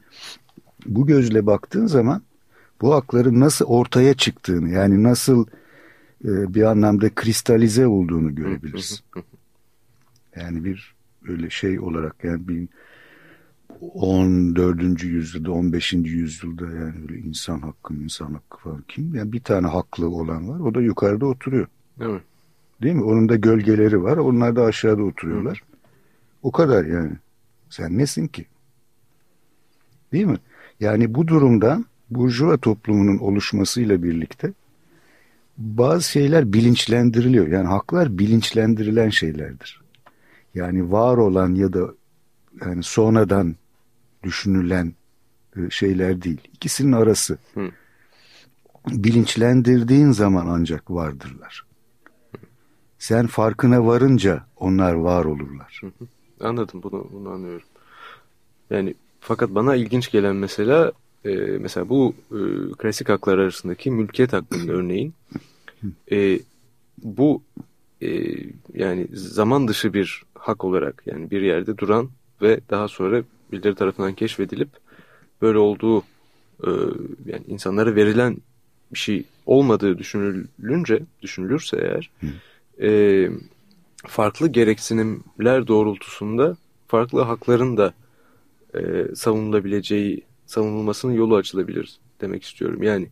Bu 0.87 1.07
gözle 1.07 1.47
baktığın 1.47 1.87
zaman 1.87 2.23
bu 2.81 2.95
hakların 2.95 3.41
nasıl 3.41 3.65
ortaya 3.65 4.15
çıktığını 4.15 4.69
yani 4.69 5.03
nasıl 5.03 5.47
e, 6.25 6.55
bir 6.55 6.63
anlamda 6.63 7.15
kristalize 7.15 7.87
olduğunu 7.87 8.35
görebilirsin. 8.35 8.99
Yani 10.37 10.65
bir 10.65 10.95
öyle 11.29 11.51
şey 11.51 11.81
olarak 11.81 12.25
yani 12.25 12.49
bir 12.49 12.69
14. 13.81 15.03
yüzyılda 15.03 15.53
15. 15.53 15.93
yüzyılda 15.93 16.65
yani 16.65 16.95
öyle 17.03 17.19
insan 17.19 17.59
hakkı 17.59 17.95
insan 17.95 18.33
hakkı 18.33 18.59
falan 18.59 18.85
kim? 18.89 19.15
Yani 19.15 19.33
bir 19.33 19.41
tane 19.41 19.67
haklı 19.67 20.09
olan 20.09 20.49
var 20.49 20.61
o 20.61 20.75
da 20.75 20.81
yukarıda 20.81 21.27
oturuyor. 21.27 21.67
Evet. 22.01 22.23
Değil 22.83 22.95
mi? 22.95 23.05
Onun 23.05 23.29
da 23.29 23.37
gölgeleri 23.37 24.03
var 24.03 24.17
onlar 24.17 24.57
da 24.57 24.65
aşağıda 24.65 25.03
oturuyorlar. 25.03 25.63
Hı. 25.71 25.77
O 26.43 26.53
kadar 26.53 26.85
yani. 26.85 27.13
Sen 27.71 27.99
nesin 27.99 28.27
ki? 28.27 28.47
Değil 30.13 30.27
mi? 30.27 30.39
Yani 30.81 31.15
bu 31.15 31.29
durumdan 31.29 31.85
Burjuva 32.11 32.57
toplumunun 32.57 33.19
oluşmasıyla 33.19 34.03
birlikte 34.03 34.53
bazı 35.59 36.11
şeyler 36.11 36.53
bilinçlendiriliyor. 36.53 37.47
Yani 37.47 37.67
haklar 37.67 38.19
bilinçlendirilen 38.19 39.09
şeylerdir. 39.09 39.81
Yani 40.55 40.93
var 40.93 41.17
olan 41.17 41.55
ya 41.55 41.73
da 41.73 41.89
yani 42.67 42.83
sonradan 42.83 43.57
düşünülen 44.23 44.95
e, 45.57 45.71
şeyler 45.71 46.23
değil. 46.23 46.41
İkisinin 46.53 46.93
arası. 46.93 47.39
Hı. 47.55 47.71
Bilinçlendirdiğin 48.87 50.11
zaman 50.11 50.47
ancak 50.47 50.91
vardırlar. 50.91 51.65
Sen 52.99 53.27
farkına 53.27 53.87
varınca 53.87 54.47
onlar 54.57 54.93
var 54.93 55.25
olurlar. 55.25 55.81
Hı 55.81 55.87
hı. 55.87 56.09
Anladım 56.41 56.83
bunu, 56.83 57.09
bunu 57.13 57.31
anlıyorum. 57.31 57.67
Yani 58.71 58.95
fakat 59.21 59.51
bana 59.51 59.75
ilginç 59.77 60.11
gelen 60.11 60.37
mesela 60.37 60.93
e, 61.25 61.31
mesela 61.37 61.89
bu 61.89 62.15
e, 62.31 62.39
klasik 62.79 63.09
haklar 63.09 63.39
arasındaki 63.39 63.91
mülkiyet 63.91 64.33
hakkında 64.33 64.73
örneğin 64.79 65.15
e, 66.13 66.41
bu 67.03 67.43
e, 68.03 68.09
yani 68.75 69.07
zaman 69.13 69.69
dışı 69.69 69.95
bir 69.95 70.23
hak 70.35 70.65
olarak 70.65 71.03
yani 71.07 71.31
bir 71.31 71.43
yerde 71.43 71.79
duran 71.79 72.09
ve 72.43 72.61
daha 72.71 72.89
sonra 72.89 73.23
birileri 73.53 73.75
tarafından 73.75 74.15
keşfedilip 74.15 74.69
böyle 75.43 75.59
olduğu 75.59 76.01
e, 76.67 76.71
yani 77.27 77.43
insanlara 77.49 77.95
verilen 77.95 78.37
bir 78.93 78.99
şey 78.99 79.25
olmadığı 79.47 79.99
düşünülünce 79.99 81.03
düşünülürse 81.23 81.77
eğer 81.77 82.11
e, 82.83 83.31
farklı 84.07 84.49
gereksinimler 84.49 85.67
doğrultusunda 85.67 86.57
farklı 86.87 87.21
hakların 87.21 87.77
da 87.77 87.95
e, 88.75 89.15
savunulabileceği 89.15 90.23
savunulmasının 90.47 91.13
yolu 91.13 91.37
açılabilir 91.37 91.99
demek 92.21 92.43
istiyorum. 92.43 92.83
Yani 92.83 93.09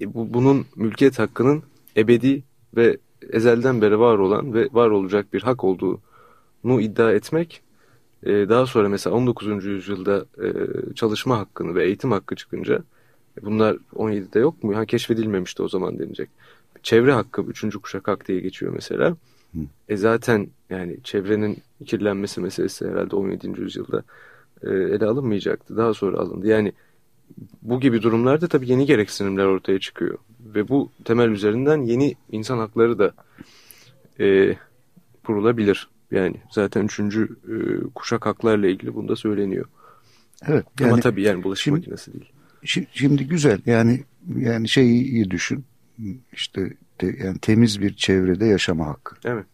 e, 0.00 0.14
bu, 0.14 0.34
bunun 0.34 0.66
mülkiyet 0.76 1.18
hakkının 1.18 1.62
ebedi 1.96 2.42
ve 2.76 2.96
ezelden 3.30 3.82
beri 3.82 3.98
var 3.98 4.18
olan 4.18 4.54
ve 4.54 4.68
var 4.72 4.88
olacak 4.88 5.32
bir 5.32 5.42
hak 5.42 5.64
olduğunu 5.64 6.80
iddia 6.80 7.12
etmek 7.12 7.62
daha 8.26 8.66
sonra 8.66 8.88
mesela 8.88 9.16
19. 9.16 9.64
yüzyılda 9.64 10.26
e, 10.42 10.48
çalışma 10.94 11.38
hakkını 11.38 11.74
ve 11.74 11.84
eğitim 11.84 12.12
hakkı 12.12 12.36
çıkınca 12.36 12.82
e, 13.40 13.44
bunlar 13.44 13.76
17'de 13.94 14.38
yok 14.38 14.64
mu? 14.64 14.76
Ha, 14.76 14.86
keşfedilmemişti 14.86 15.62
o 15.62 15.68
zaman 15.68 15.98
denilecek. 15.98 16.30
Çevre 16.82 17.12
hakkı 17.12 17.42
3. 17.42 17.76
kuşak 17.76 18.08
hak 18.08 18.28
diye 18.28 18.40
geçiyor 18.40 18.72
mesela. 18.74 19.16
Hı. 19.54 19.58
E 19.88 19.96
zaten 19.96 20.48
yani 20.70 20.96
çevrenin 21.04 21.58
kirlenmesi 21.86 22.40
meselesi 22.40 22.88
herhalde 22.88 23.16
17. 23.16 23.60
yüzyılda 23.60 24.02
e, 24.62 24.70
ele 24.70 25.06
alınmayacaktı. 25.06 25.76
Daha 25.76 25.94
sonra 25.94 26.18
alındı. 26.18 26.46
Yani 26.46 26.72
bu 27.62 27.80
gibi 27.80 28.02
durumlarda 28.02 28.48
tabii 28.48 28.70
yeni 28.70 28.86
gereksinimler 28.86 29.44
ortaya 29.44 29.80
çıkıyor. 29.80 30.18
Ve 30.40 30.68
bu 30.68 30.90
temel 31.04 31.28
üzerinden 31.28 31.82
yeni 31.82 32.14
insan 32.32 32.58
hakları 32.58 32.98
da 32.98 33.12
e, 34.20 34.56
kurulabilir. 35.24 35.88
Yani 36.12 36.36
zaten 36.50 36.84
üçüncü 36.84 37.28
e, 37.48 37.54
kuşak 37.94 38.26
haklarla 38.26 38.66
ilgili 38.66 38.94
bunda 38.94 39.16
söyleniyor. 39.16 39.66
Evet. 40.46 40.66
Yani, 40.80 40.92
Ama 40.92 41.00
tabii 41.00 41.22
yani 41.22 41.42
bulaşık 41.42 41.64
şimdi, 41.64 41.78
makinesi 41.78 42.12
değil. 42.12 42.32
Şimdi 42.92 43.26
güzel 43.28 43.60
yani 43.66 44.04
yani 44.36 44.68
şeyi 44.68 45.02
iyi 45.02 45.30
düşün. 45.30 45.64
İşte 46.32 46.72
te, 46.98 47.16
yani 47.24 47.38
temiz 47.38 47.80
bir 47.80 47.94
çevrede 47.94 48.46
yaşama 48.46 48.86
hakkı. 48.86 49.16
Evet. 49.24 49.46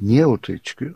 Niye 0.00 0.26
ortaya 0.26 0.58
çıkıyor? 0.58 0.94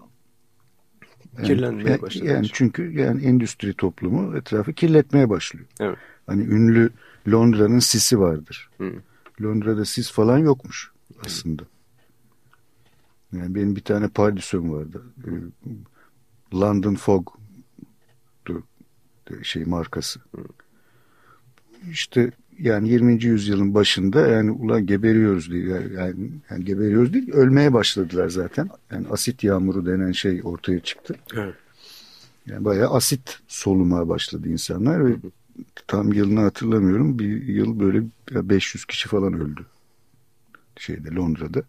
Yani, 1.36 1.46
Kirlenmeye 1.46 2.02
başladı. 2.02 2.26
Yani 2.26 2.46
çünkü 2.52 2.92
yani 2.92 3.24
endüstri 3.24 3.74
toplumu 3.74 4.36
etrafı 4.36 4.72
kirletmeye 4.72 5.30
başlıyor. 5.30 5.66
Evet. 5.80 5.98
Hani 6.26 6.42
ünlü 6.42 6.90
Londra'nın 7.28 7.78
sisi 7.78 8.20
vardır. 8.20 8.70
Hı. 8.78 8.92
Londra'da 9.42 9.84
sis 9.84 10.12
falan 10.12 10.38
yokmuş 10.38 10.90
aslında. 11.26 11.62
Hı. 11.62 11.66
Yani 13.38 13.54
benim 13.54 13.76
bir 13.76 13.80
tane 13.80 14.08
pardüsüm 14.08 14.72
vardı. 14.72 15.02
Ee, 15.26 15.30
London 16.54 16.94
Fog 16.94 17.36
şey 19.42 19.64
markası. 19.64 20.20
İşte 21.90 22.30
yani 22.58 22.88
20. 22.88 23.24
yüzyılın 23.24 23.74
başında 23.74 24.26
yani 24.26 24.50
ulan 24.50 24.86
geberiyoruz 24.86 25.50
diye 25.50 25.80
yani, 25.96 26.30
yani 26.50 26.64
geberiyoruz 26.64 27.12
değil 27.12 27.32
ölmeye 27.32 27.72
başladılar 27.72 28.28
zaten. 28.28 28.68
Yani 28.90 29.08
asit 29.08 29.44
yağmuru 29.44 29.86
denen 29.86 30.12
şey 30.12 30.40
ortaya 30.44 30.80
çıktı. 30.80 31.14
Evet. 31.34 31.54
Yani 32.46 32.64
bayağı 32.64 32.90
asit 32.90 33.38
solumaya 33.48 34.08
başladı 34.08 34.48
insanlar 34.48 35.06
ve 35.06 35.16
tam 35.86 36.12
yılını 36.12 36.40
hatırlamıyorum. 36.40 37.18
Bir 37.18 37.42
yıl 37.42 37.80
böyle 37.80 38.02
500 38.30 38.84
kişi 38.84 39.08
falan 39.08 39.32
öldü. 39.32 39.66
Şeyde 40.76 41.10
Londra'da. 41.14 41.62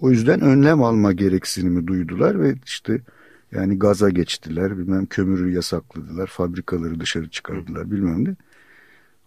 O 0.00 0.10
yüzden 0.10 0.40
önlem 0.40 0.82
alma 0.82 1.12
gereksinimi 1.12 1.86
duydular 1.86 2.40
ve 2.40 2.54
işte 2.66 3.00
yani 3.52 3.78
gaza 3.78 4.10
geçtiler, 4.10 4.78
bilmem 4.78 5.06
kömürü 5.06 5.52
yasakladılar, 5.52 6.26
fabrikaları 6.26 7.00
dışarı 7.00 7.28
çıkardılar 7.30 7.90
bilmem 7.90 8.24
ne. 8.24 8.34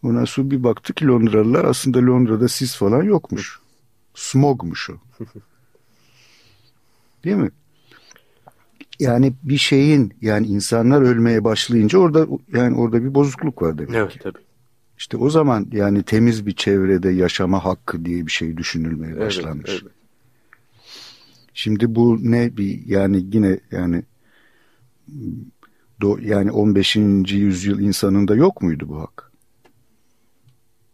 Ondan 0.04 0.26
sonra 0.26 0.52
bir 0.52 0.64
baktı 0.64 0.94
ki 0.94 1.08
Londralılar 1.08 1.66
aslında 1.66 2.06
Londra'da 2.06 2.48
sis 2.48 2.76
falan 2.76 3.04
yokmuş. 3.04 3.60
Smogmuş 4.16 4.90
o. 4.90 4.94
Değil 7.24 7.36
mi? 7.36 7.50
Yani 9.00 9.34
bir 9.44 9.58
şeyin 9.58 10.14
yani 10.22 10.48
insanlar 10.48 11.02
ölmeye 11.02 11.44
başlayınca 11.44 12.00
orada 12.00 12.28
yani 12.54 12.76
orada 12.78 13.04
bir 13.04 13.14
bozukluk 13.16 13.62
var 13.62 13.78
demek 13.78 13.96
Evet 13.96 14.12
ki. 14.12 14.20
tabii. 14.20 14.40
İşte 14.98 15.18
o 15.18 15.30
zaman 15.30 15.68
yani 15.72 16.04
temiz 16.04 16.46
bir 16.46 16.56
çevrede 16.56 17.10
yaşama 17.10 17.66
hakkı 17.66 18.06
diye 18.06 18.26
bir 18.26 18.32
şey 18.32 18.58
düşünülmeye 18.58 19.14
Evet, 19.14 19.22
başlanmış. 19.26 19.70
evet. 19.84 19.92
Şimdi 21.54 21.96
bu 21.96 22.18
ne 22.22 22.58
bir 22.58 22.86
yani 22.86 23.26
yine 23.34 23.60
yani 23.72 24.04
do, 26.02 26.18
yani 26.22 26.52
15. 26.52 26.96
yüzyıl 27.32 27.80
insanında 27.80 28.36
yok 28.36 28.62
muydu 28.62 28.90
bu 28.90 29.00
hak? 29.02 29.32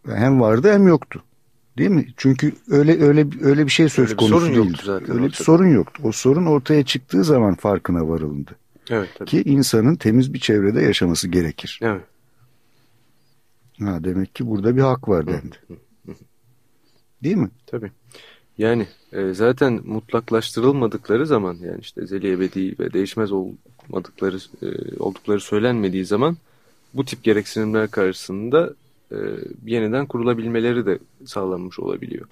Hem 0.05 0.41
vardı 0.41 0.71
hem 0.73 0.87
yoktu. 0.87 1.23
Değil 1.77 1.89
mi? 1.89 2.07
Çünkü 2.17 2.53
öyle 2.67 3.01
öyle 3.03 3.27
öyle 3.41 3.65
bir 3.65 3.71
şey 3.71 3.89
söz 3.89 3.99
Öyle 4.05 4.11
bir 4.11 4.17
konusu 4.17 4.39
sorun 4.39 4.53
yoktu 4.53 4.81
zaten 4.85 5.09
Öyle 5.09 5.19
bir 5.23 5.27
ortada. 5.27 5.43
sorun 5.43 5.67
yoktu. 5.67 6.01
O 6.05 6.11
sorun 6.11 6.45
ortaya 6.45 6.85
çıktığı 6.85 7.23
zaman 7.23 7.55
farkına 7.55 8.07
varıldı. 8.07 8.55
Evet 8.89 9.09
tabii. 9.17 9.29
Ki 9.29 9.43
insanın 9.45 9.95
temiz 9.95 10.33
bir 10.33 10.39
çevrede 10.39 10.81
yaşaması 10.81 11.27
gerekir. 11.27 11.79
Evet. 11.83 12.01
Ha, 13.79 14.03
demek 14.03 14.35
ki 14.35 14.47
burada 14.47 14.75
bir 14.75 14.81
hak 14.81 15.09
var 15.09 15.27
dendi. 15.27 15.55
Değil 17.23 17.35
mi? 17.37 17.49
Tabii. 17.67 17.91
Yani 18.59 18.87
e, 19.13 19.33
zaten 19.33 19.79
mutlaklaştırılmadıkları 19.85 21.27
zaman 21.27 21.57
yani 21.61 21.79
işte 21.81 22.01
ezeli 22.01 22.31
ebedi 22.31 22.75
ve 22.79 22.93
değişmez 22.93 23.31
olmadıkları 23.31 24.37
e, 24.61 24.67
oldukları 24.99 25.39
söylenmediği 25.39 26.05
zaman 26.05 26.37
bu 26.93 27.05
tip 27.05 27.23
gereksinimler 27.23 27.91
karşısında 27.91 28.73
e, 29.11 29.17
yeniden 29.65 30.05
kurulabilmeleri 30.05 30.85
de 30.85 30.99
sağlanmış 31.25 31.79
olabiliyor. 31.79 32.25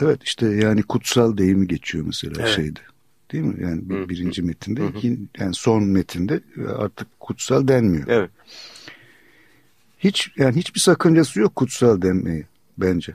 Evet 0.00 0.22
işte 0.24 0.46
yani 0.46 0.82
kutsal 0.82 1.36
deyimi 1.36 1.68
geçiyor 1.68 2.04
mesela 2.06 2.34
Evet. 2.38 2.48
şeyde. 2.56 2.80
Değil 3.32 3.44
mi? 3.44 3.56
Yani 3.62 3.88
bir, 3.88 4.08
birinci 4.08 4.42
metinde, 4.42 4.86
ikin- 4.86 5.28
yani 5.38 5.54
son 5.54 5.84
metinde 5.84 6.40
artık 6.76 7.20
kutsal 7.20 7.68
denmiyor. 7.68 8.04
Evet. 8.08 8.30
Hiç 9.98 10.30
yani 10.36 10.56
hiçbir 10.56 10.80
sakıncası 10.80 11.40
yok 11.40 11.56
kutsal 11.56 12.02
denmeye 12.02 12.44
bence. 12.78 13.12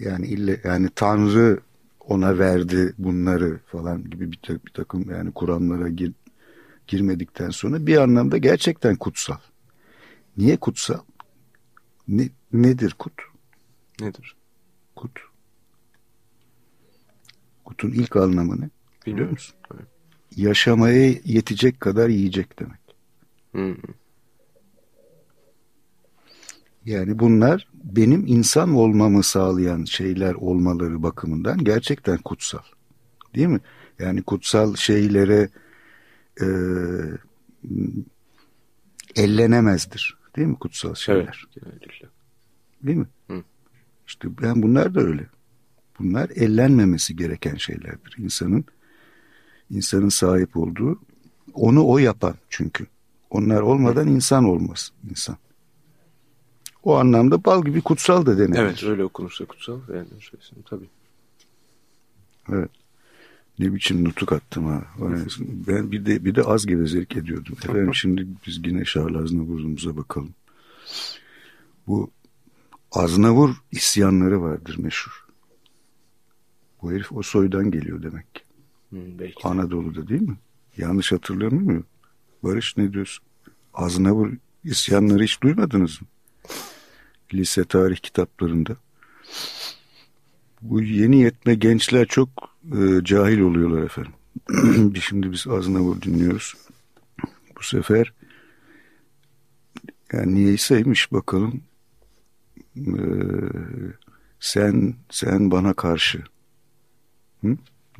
Yani 0.00 0.26
ille 0.26 0.60
yani 0.64 0.88
Tanrı 0.94 1.60
ona 2.00 2.38
verdi 2.38 2.94
bunları 2.98 3.60
falan 3.66 4.10
gibi 4.10 4.32
bir, 4.32 4.38
bir 4.66 4.72
takım 4.74 5.10
yani 5.10 5.32
kuramlara 5.32 5.88
gir, 5.88 6.12
girmedikten 6.86 7.50
sonra 7.50 7.86
bir 7.86 7.96
anlamda 7.96 8.38
gerçekten 8.38 8.96
kutsal. 8.96 9.38
Niye 10.36 10.56
kutsal? 10.56 11.00
Ne, 12.08 12.28
nedir 12.52 12.94
kut? 12.98 13.12
Nedir? 14.00 14.36
Kut. 14.96 15.20
Kutun 17.64 17.90
ilk 17.90 18.16
anlamı 18.16 18.60
ne? 18.60 18.70
Biliyor 19.06 19.30
musun? 19.30 19.54
Evet. 19.74 19.86
Yaşamaya 20.36 21.14
yetecek 21.24 21.80
kadar 21.80 22.08
yiyecek 22.08 22.58
demek. 22.58 22.80
Hı. 23.54 23.76
Yani 26.84 27.18
bunlar 27.18 27.68
benim 27.84 28.26
insan 28.26 28.74
olmamı 28.74 29.22
sağlayan 29.22 29.84
şeyler 29.84 30.34
olmaları 30.34 31.02
bakımından 31.02 31.58
gerçekten 31.64 32.18
kutsal. 32.18 32.62
Değil 33.34 33.46
mi? 33.46 33.60
Yani 33.98 34.22
kutsal 34.22 34.74
şeylere 34.76 35.48
e, 36.40 36.46
ellenemezdir. 39.16 40.18
Değil 40.36 40.48
mi 40.48 40.58
kutsal 40.58 40.94
şeyler? 40.94 41.22
Evet. 41.22 41.64
Genellikle. 41.64 42.08
Değil 42.82 42.98
mi? 42.98 43.06
Hı. 43.28 43.42
İşte 44.06 44.28
ben 44.42 44.62
bunlar 44.62 44.94
da 44.94 45.00
öyle. 45.00 45.26
Bunlar 45.98 46.30
ellenmemesi 46.30 47.16
gereken 47.16 47.56
şeylerdir. 47.56 48.14
İnsanın 48.18 48.64
insanın 49.70 50.08
sahip 50.08 50.56
olduğu 50.56 51.00
onu 51.54 51.86
o 51.86 51.98
yapan 51.98 52.34
çünkü. 52.50 52.86
Onlar 53.30 53.60
olmadan 53.60 54.08
insan 54.08 54.44
olmaz 54.44 54.92
insan. 55.10 55.36
O 56.82 56.96
anlamda 56.96 57.44
bal 57.44 57.64
gibi 57.64 57.80
kutsal 57.80 58.26
da 58.26 58.38
denebilir. 58.38 58.58
Evet 58.60 58.84
öyle 58.84 59.04
okunursa 59.04 59.44
kutsal 59.44 59.78
yani 59.94 60.06
şeysin 60.20 60.62
tabii. 60.70 60.88
Evet. 62.52 62.70
Ne 63.58 63.74
biçim 63.74 64.04
nutuk 64.04 64.32
attım 64.32 64.66
ha. 64.66 64.84
Ben 65.68 65.92
bir 65.92 66.06
de 66.06 66.24
bir 66.24 66.34
de 66.34 66.42
az 66.42 66.66
gevezelik 66.66 67.16
ediyordum. 67.16 67.56
Efendim 67.64 67.94
şimdi 67.94 68.26
biz 68.46 68.60
yine 68.66 68.84
Şarl 68.84 69.14
Aznavur'umuza 69.14 69.96
bakalım. 69.96 70.34
Bu 71.86 72.10
Aznavur 72.92 73.54
isyanları 73.72 74.42
vardır 74.42 74.78
meşhur. 74.78 75.26
Bu 76.82 76.92
herif 76.92 77.12
o 77.12 77.22
soydan 77.22 77.70
geliyor 77.70 78.02
demek 78.02 78.34
ki. 78.34 78.42
Belki. 78.92 79.42
de. 79.44 79.48
Anadolu'da 79.48 80.08
değil 80.08 80.22
mi? 80.22 80.36
Yanlış 80.76 81.12
hatırlıyor 81.12 81.52
muyum? 81.52 81.84
Barış 82.42 82.76
ne 82.76 82.92
diyorsun? 82.92 83.24
Aznavur 83.74 84.32
isyanları 84.64 85.22
hiç 85.22 85.42
duymadınız 85.42 86.02
mı? 86.02 86.08
Lise 87.34 87.64
tarih 87.64 87.96
kitaplarında. 87.96 88.76
Bu 90.62 90.82
yeni 90.82 91.20
yetme 91.20 91.54
gençler 91.54 92.06
çok 92.06 92.28
e, 92.72 93.04
cahil 93.04 93.40
oluyorlar 93.40 93.82
efendim. 93.82 94.12
Şimdi 95.00 95.32
biz 95.32 95.46
Aznavur 95.46 96.02
dinliyoruz. 96.02 96.54
Bu 97.58 97.62
sefer 97.62 98.12
yani 100.12 100.34
niyeyseymiş 100.34 101.12
bakalım. 101.12 101.62
Ee, 102.76 102.92
sen 104.40 104.94
sen 105.10 105.50
bana 105.50 105.74
karşı. 105.74 106.24
Hı? 107.40 107.56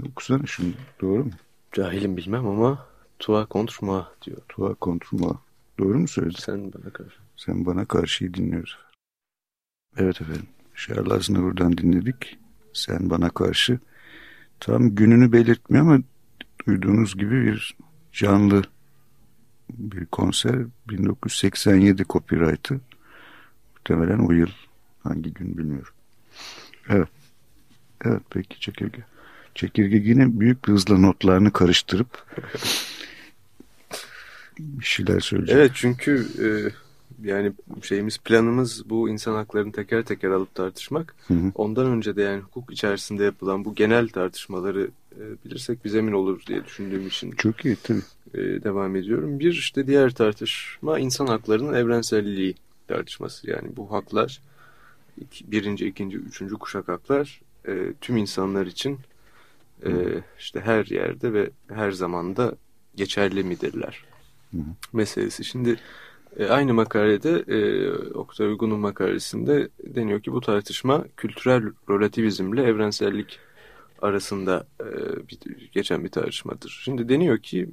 Okusana 0.09 0.47
şunu. 0.47 0.73
Doğru 1.01 1.25
mu? 1.25 1.31
Cahilim 1.73 2.17
bilmem 2.17 2.47
ama 2.47 2.87
toi 3.19 3.47
contre 3.51 3.87
moi 3.87 4.05
diyor. 4.23 4.39
Tuğa 4.49 4.75
kontruma. 4.75 5.41
Doğru 5.79 5.99
mu 5.99 6.09
söyledim? 6.09 6.39
Sen 6.39 6.73
bana 6.73 6.93
karşı. 6.93 7.22
Sen 7.37 7.67
bana 7.67 7.85
karşıyı 7.85 8.35
dinliyoruz. 8.35 8.79
Evet 9.97 10.21
efendim. 10.21 10.47
Şarl 10.75 11.11
Aznavur'dan 11.11 11.79
dinledik. 11.79 12.39
Sen 12.73 13.11
bana 13.11 13.31
karşı. 13.31 13.79
Tam 14.61 14.95
gününü 14.95 15.33
belirtmiyor 15.33 15.85
ama 15.85 16.03
duyduğunuz 16.67 17.17
gibi 17.17 17.47
bir 17.47 17.77
canlı 18.13 18.63
bir 19.71 20.07
konser. 20.07 20.57
1987 20.89 22.05
copyright'ı. 22.09 22.81
Muhtemelen 23.75 24.19
o 24.19 24.33
yıl. 24.33 24.51
Hangi 25.03 25.35
gün 25.35 25.59
bilmiyorum. 25.59 25.95
Evet. 26.89 27.09
Evet 28.05 28.23
peki 28.31 28.61
çekirge. 28.61 29.03
Çekirge 29.55 29.97
yine 29.97 30.41
büyük 30.41 30.69
bir 30.69 30.73
hızla 30.73 30.99
notlarını 30.99 31.53
karıştırıp 31.53 32.27
bir 34.59 34.85
şeyler 34.85 35.21
söyleyecek. 35.21 35.57
Evet 35.57 35.71
çünkü 35.75 36.27
e, 36.39 36.47
yani 37.25 37.53
şeyimiz 37.83 38.19
planımız 38.19 38.91
bu 38.91 39.09
insan 39.09 39.35
haklarını 39.35 39.73
teker 39.73 40.03
teker 40.03 40.31
alıp 40.31 40.55
tartışmak. 40.55 41.15
Hı 41.29 41.35
hı. 41.35 41.53
Ondan 41.55 41.87
önce 41.87 42.17
de 42.17 42.23
yani 42.23 42.41
hukuk 42.41 42.73
içerisinde 42.73 43.25
yapılan 43.25 43.65
bu 43.65 43.75
genel 43.75 44.09
tartışmaları 44.09 44.91
e, 45.17 45.21
bilirsek 45.45 45.85
bize 45.85 45.99
emin 45.99 46.13
olur 46.13 46.43
diye 46.47 46.65
düşündüğüm 46.65 47.07
için 47.07 47.31
Çok 47.31 47.65
iyi 47.65 47.77
tabii. 47.83 48.03
e, 48.35 48.39
devam 48.39 48.97
ediyorum. 48.97 49.39
Bir 49.39 49.53
işte 49.53 49.87
diğer 49.87 50.11
tartışma 50.15 50.99
insan 50.99 51.27
haklarının 51.27 51.75
evrenselliği 51.75 52.55
tartışması. 52.89 53.51
Yani 53.51 53.77
bu 53.77 53.93
haklar 53.93 54.41
iki- 55.21 55.51
birinci, 55.53 55.87
ikinci, 55.87 56.17
üçüncü 56.17 56.55
kuşak 56.55 56.89
haklar 56.89 57.41
e, 57.69 57.93
tüm 58.01 58.17
insanlar 58.17 58.67
için 58.67 58.99
e, 59.87 59.91
işte 60.39 60.61
her 60.61 60.85
yerde 60.87 61.33
ve 61.33 61.51
her 61.69 61.91
zamanda 61.93 62.55
geçerli 62.97 63.45
midirler 63.45 64.05
Hı 64.51 64.57
hı. 64.59 64.63
meselesi. 64.93 65.45
Şimdi 65.45 65.77
e, 66.39 66.47
aynı 66.47 66.75
makalede 66.75 67.45
e, 67.49 67.91
Oktay 68.15 68.47
Uygun'un 68.47 68.81
makalesinde 68.81 69.69
deniyor 69.85 70.21
ki 70.21 70.33
bu 70.33 70.41
tartışma 70.41 71.05
kültürel 71.17 71.63
relativizmle 71.91 72.63
evrensellik 72.63 73.39
arasında 74.03 74.67
e, 74.81 74.87
bir, 75.29 75.39
geçen 75.73 76.05
bir 76.05 76.09
tartışmadır. 76.09 76.81
Şimdi 76.85 77.09
deniyor 77.09 77.39
ki 77.39 77.69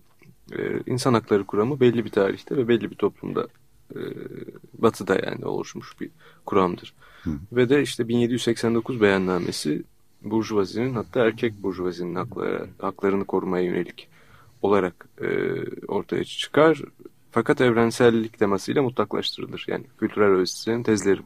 e, 0.57 0.81
insan 0.85 1.13
hakları 1.13 1.45
kuramı 1.45 1.79
belli 1.79 2.05
bir 2.05 2.09
tarihte 2.09 2.57
ve 2.57 2.67
belli 2.67 2.91
bir 2.91 2.95
toplumda 2.95 3.47
e, 3.95 3.99
batıda 4.73 5.15
yani 5.25 5.45
oluşmuş 5.45 6.01
bir 6.01 6.09
kuramdır. 6.45 6.93
Hı. 7.23 7.31
Ve 7.51 7.69
de 7.69 7.81
işte 7.81 8.07
1789 8.07 9.01
beyannamesi 9.01 9.83
burjuvazinin 10.23 10.93
hatta 10.93 11.25
erkek 11.25 11.63
burjuvazinin 11.63 12.15
hakları, 12.15 12.67
haklarını 12.81 13.25
korumaya 13.25 13.63
yönelik 13.63 14.07
olarak 14.61 15.07
e, 15.21 15.27
ortaya 15.87 16.23
çıkar. 16.23 16.81
Fakat 17.31 17.61
evrensellik 17.61 18.39
temasıyla 18.39 18.81
mutlaklaştırılır. 18.81 19.65
Yani 19.67 19.83
kültürel 19.99 20.27
öğreticilerin 20.27 20.83
tezleri. 20.83 21.21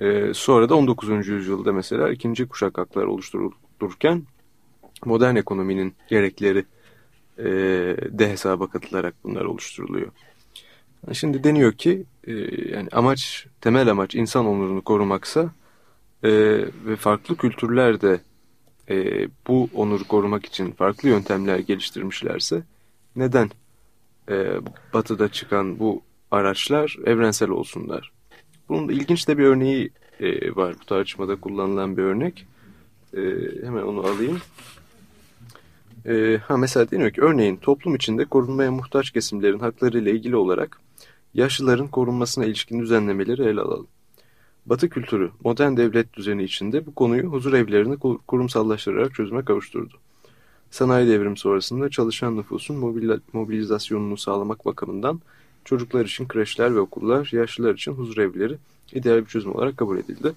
E, 0.00 0.34
sonra 0.34 0.68
da 0.68 0.74
19. 0.74 1.28
yüzyılda 1.28 1.72
mesela 1.72 2.10
ikinci 2.10 2.48
kuşak 2.48 2.78
haklar 2.78 3.04
oluşturul, 3.04 3.52
dururken 3.80 4.22
modern 5.04 5.36
ekonominin 5.36 5.94
gerekleri 6.08 6.64
e, 7.38 7.44
de 8.18 8.30
hesaba 8.30 8.66
katılarak 8.66 9.14
bunlar 9.24 9.44
oluşturuluyor. 9.44 10.12
Şimdi 11.12 11.44
deniyor 11.44 11.72
ki 11.72 12.04
e, 12.26 12.32
yani 12.72 12.88
amaç 12.92 13.46
temel 13.60 13.90
amaç 13.90 14.14
insan 14.14 14.46
onurunu 14.46 14.82
korumaksa 14.82 15.50
e, 16.22 16.30
ve 16.86 16.96
farklı 16.96 17.36
kültürler 17.36 18.00
de 18.00 18.20
e, 18.90 19.28
bu 19.46 19.68
onuru 19.74 20.04
korumak 20.04 20.46
için 20.46 20.72
farklı 20.72 21.08
yöntemler 21.08 21.58
geliştirmişlerse 21.58 22.62
neden 23.16 23.50
e, 24.30 24.60
batıda 24.94 25.28
çıkan 25.28 25.78
bu 25.78 26.02
araçlar 26.30 26.96
evrensel 27.06 27.50
olsunlar? 27.50 28.12
Bunun 28.68 28.88
da 28.88 28.92
ilginç 28.92 29.28
de 29.28 29.38
bir 29.38 29.44
örneği 29.44 29.90
e, 30.20 30.56
var 30.56 30.74
bu 30.80 30.84
tartışmada 30.84 31.36
kullanılan 31.36 31.96
bir 31.96 32.02
örnek. 32.02 32.46
E, 33.16 33.20
hemen 33.64 33.82
onu 33.82 34.00
alayım. 34.00 34.40
E, 36.06 36.40
ha 36.48 36.56
mesela 36.56 36.90
deniyor 36.90 37.10
ki 37.10 37.20
örneğin 37.20 37.56
toplum 37.56 37.94
içinde 37.94 38.24
korunmaya 38.24 38.72
muhtaç 38.72 39.10
kesimlerin 39.10 39.58
hakları 39.58 39.98
ile 39.98 40.10
ilgili 40.10 40.36
olarak 40.36 40.80
yaşlıların 41.34 41.88
korunmasına 41.88 42.44
ilişkin 42.44 42.80
düzenlemeleri 42.80 43.42
ele 43.42 43.60
alalım. 43.60 43.86
Batı 44.66 44.88
kültürü 44.88 45.30
modern 45.44 45.76
devlet 45.76 46.14
düzeni 46.14 46.44
içinde 46.44 46.86
bu 46.86 46.94
konuyu 46.94 47.22
huzur 47.22 47.52
evlerini 47.52 47.98
kurumsallaştırarak 48.26 49.14
çözüme 49.14 49.44
kavuşturdu. 49.44 49.94
Sanayi 50.70 51.08
devrimi 51.08 51.38
sonrasında 51.38 51.88
çalışan 51.88 52.36
nüfusun 52.36 52.76
mobilizasyonunu 53.32 54.16
sağlamak 54.16 54.66
bakımından 54.66 55.20
çocuklar 55.64 56.04
için 56.04 56.28
kreşler 56.28 56.74
ve 56.74 56.80
okullar, 56.80 57.30
yaşlılar 57.32 57.74
için 57.74 57.92
huzur 57.92 58.18
evleri 58.18 58.56
ideal 58.92 59.20
bir 59.20 59.26
çözüm 59.26 59.54
olarak 59.54 59.76
kabul 59.76 59.98
edildi. 59.98 60.32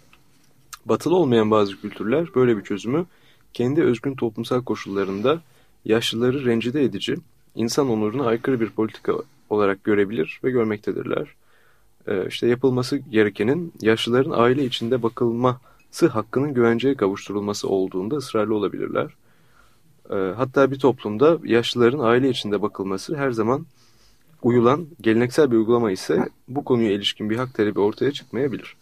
Batılı 0.86 1.16
olmayan 1.16 1.52
bazı 1.52 1.82
kültürler 1.82 2.28
böyle 2.36 2.58
bir 2.58 2.64
çözümü 2.64 3.06
kendi 3.54 3.84
özgün 3.84 4.16
toplumsal 4.16 4.64
koşullarında 4.64 5.42
yaşlıları 5.86 6.46
rencide 6.46 6.84
edici, 6.84 7.16
insan 7.56 7.90
onuruna 7.90 8.26
aykırı 8.26 8.60
bir 8.60 8.70
politika 8.70 9.14
olarak 9.50 9.84
görebilir 9.84 10.40
ve 10.44 10.52
görmektedirler. 10.52 11.28
Ee, 12.08 12.28
işte 12.28 12.48
yapılması 12.48 12.98
gerekenin 12.98 13.74
yaşlıların 13.82 14.32
aile 14.32 14.66
içinde 14.66 15.04
bakılması 15.04 16.08
hakkının 16.08 16.54
güvenceye 16.54 16.96
kavuşturulması 16.96 17.68
olduğunda 17.68 18.16
ısrarlı 18.16 18.56
olabilirler. 18.56 19.14
Ee, 20.10 20.16
hatta 20.16 20.72
bir 20.72 20.80
toplumda 20.80 21.38
yaşlıların 21.44 22.00
aile 22.00 22.30
içinde 22.30 22.62
bakılması 22.62 23.16
her 23.16 23.32
zaman 23.32 23.66
uyulan 24.42 24.88
geleneksel 25.02 25.52
bir 25.52 25.58
uygulama 25.58 25.92
ise 25.92 26.30
bu 26.48 26.64
konuya 26.64 26.92
ilişkin 26.92 27.30
bir 27.30 27.38
hak 27.38 27.54
talebi 27.54 27.80
ortaya 27.80 28.12
çıkmayabilir. 28.12 28.76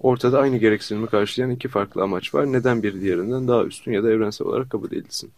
Ortada 0.00 0.40
aynı 0.40 0.56
gereksinimi 0.56 1.06
karşılayan 1.06 1.50
iki 1.50 1.68
farklı 1.68 2.02
amaç 2.02 2.34
var. 2.34 2.52
Neden 2.52 2.82
bir 2.82 3.00
diğerinden 3.00 3.48
daha 3.48 3.64
üstün 3.64 3.92
ya 3.92 4.04
da 4.04 4.10
evrensel 4.10 4.46
olarak 4.46 4.70
kabul 4.70 4.92
edilsin? 4.92 5.30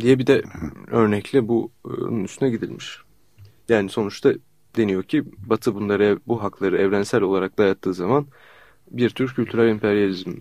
Diye 0.00 0.18
bir 0.18 0.26
de 0.26 0.42
örnekle 0.90 1.48
bunun 1.48 2.24
üstüne 2.24 2.50
gidilmiş. 2.50 2.98
Yani 3.68 3.88
sonuçta 3.88 4.32
deniyor 4.76 5.02
ki 5.02 5.24
Batı 5.38 5.74
bunlara 5.74 6.18
bu 6.26 6.42
hakları 6.42 6.78
evrensel 6.78 7.22
olarak 7.22 7.58
dayattığı 7.58 7.94
zaman 7.94 8.26
bir 8.90 9.10
tür 9.10 9.34
kültürel 9.34 9.68
emperyalizm 9.68 10.32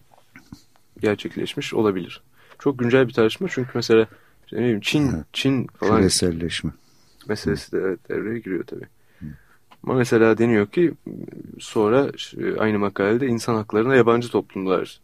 gerçekleşmiş 1.00 1.74
olabilir. 1.74 2.22
Çok 2.60 2.80
güncel 2.80 3.08
bir 3.08 3.14
tartışma 3.14 3.48
çünkü 3.52 3.70
mesela 3.76 4.08
işte 4.46 4.58
ne 4.58 4.62
bileyim 4.62 4.82
Çin, 4.82 5.12
evet. 5.14 5.26
Çin 5.34 5.68
falan 5.68 5.98
küreselleşme 5.98 6.72
meselesi 7.28 7.72
de 7.72 7.78
evet, 7.78 8.10
devreye 8.10 8.40
giriyor 8.40 8.64
tabii. 8.64 8.86
Ama 9.84 9.94
mesela 9.94 10.38
deniyor 10.38 10.68
ki 10.68 10.94
sonra 11.60 12.12
aynı 12.60 12.80
makalede 12.80 13.28
insan 13.28 13.56
haklarına 13.56 13.96
yabancı 13.96 14.30
toplumlar 14.30 15.00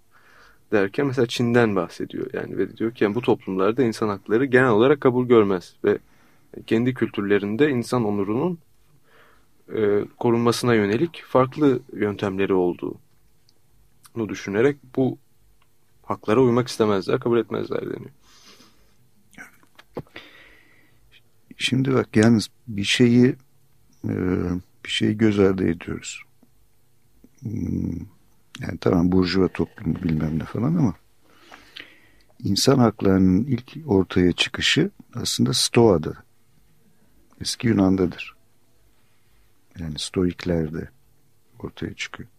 derken 0.72 1.08
mesela 1.08 1.26
Çin'den 1.26 1.76
bahsediyor. 1.76 2.28
Yani 2.34 2.58
ve 2.58 2.78
diyor 2.78 2.92
ki 2.92 3.04
yani 3.04 3.16
bu 3.16 3.22
toplumlarda 3.22 3.84
insan 3.84 4.10
hakları 4.10 4.46
genel 4.46 4.70
olarak 4.70 5.02
kabul 5.02 5.28
görmez 5.28 5.74
ve 5.84 5.98
kendi 6.68 6.94
kültürlerinde 6.94 7.70
insan 7.70 8.06
onurunun 8.06 8.58
e, 9.76 10.06
korunmasına 10.20 10.74
yönelik 10.74 11.24
farklı 11.28 11.80
yöntemleri 11.94 12.54
olduğunu 12.54 14.30
düşünerek 14.30 14.78
bu 14.96 15.18
haklara 16.12 16.42
uymak 16.42 16.68
istemezler, 16.68 17.20
kabul 17.20 17.38
etmezler 17.38 17.82
deniyor. 17.82 18.12
Şimdi 21.58 21.94
bak 21.94 22.16
yalnız 22.16 22.50
bir 22.68 22.84
şeyi 22.84 23.36
e, 24.04 24.14
bir 24.86 24.90
şeyi 24.90 25.18
göz 25.18 25.40
ardı 25.40 25.68
ediyoruz. 25.68 26.24
Hmm, 27.40 28.00
yani 28.60 28.78
tamam 28.82 29.12
burjuva 29.12 29.48
toplumu 29.48 29.96
bilmem 29.96 30.40
ne 30.40 30.44
falan 30.44 30.76
ama 30.76 30.94
insan 32.44 32.78
haklarının 32.78 33.44
ilk 33.44 33.78
ortaya 33.86 34.32
çıkışı 34.32 34.92
aslında 35.14 35.54
Stoa'da. 35.54 36.14
Eski 37.42 37.68
Yunan'dadır. 37.68 38.36
Yani 39.80 40.00
Stoiklerde 40.00 40.90
ortaya 41.60 41.94
çıkıyor. 41.94 42.30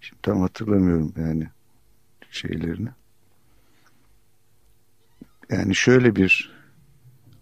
Şimdi 0.00 0.22
tam 0.22 0.40
hatırlamıyorum 0.40 1.12
yani 1.16 1.48
şeylerini. 2.30 2.88
Yani 5.50 5.74
şöyle 5.74 6.16
bir 6.16 6.58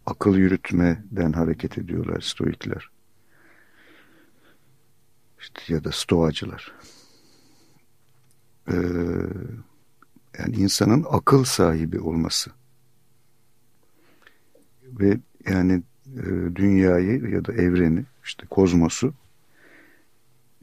akıl 0.07 0.37
yürütmeden 0.37 1.33
hareket 1.33 1.79
ediyorlar 1.79 2.21
Stoikler. 2.21 2.91
İşte 5.41 5.75
ya 5.75 5.85
da 5.85 5.93
Stoacılar. 5.93 6.73
Ee, 8.69 8.75
yani 10.39 10.57
insanın 10.57 11.07
akıl 11.11 11.45
sahibi 11.45 12.01
olması 12.01 12.51
ve 14.83 15.19
yani 15.49 15.83
e, 16.17 16.25
dünyayı 16.57 17.29
ya 17.31 17.45
da 17.45 17.53
evreni 17.53 18.05
işte 18.25 18.47
kozmosu 18.47 19.15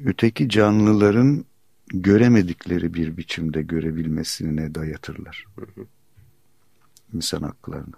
öteki 0.06 0.50
canlıların 0.50 1.46
göremedikleri 1.94 2.94
bir 2.94 3.18
biçimde 3.18 3.62
görebilmesine 3.62 4.76
dayatırlar. 4.76 5.46
İnsan 7.14 7.42
haklarını. 7.42 7.94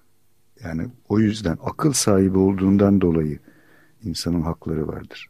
Yani 0.64 0.88
o 1.10 1.20
yüzden 1.20 1.58
akıl 1.64 1.94
sahibi 1.94 2.38
olduğundan 2.38 3.02
dolayı 3.02 3.40
insanın 4.04 4.42
hakları 4.42 4.88
vardır. 4.88 5.30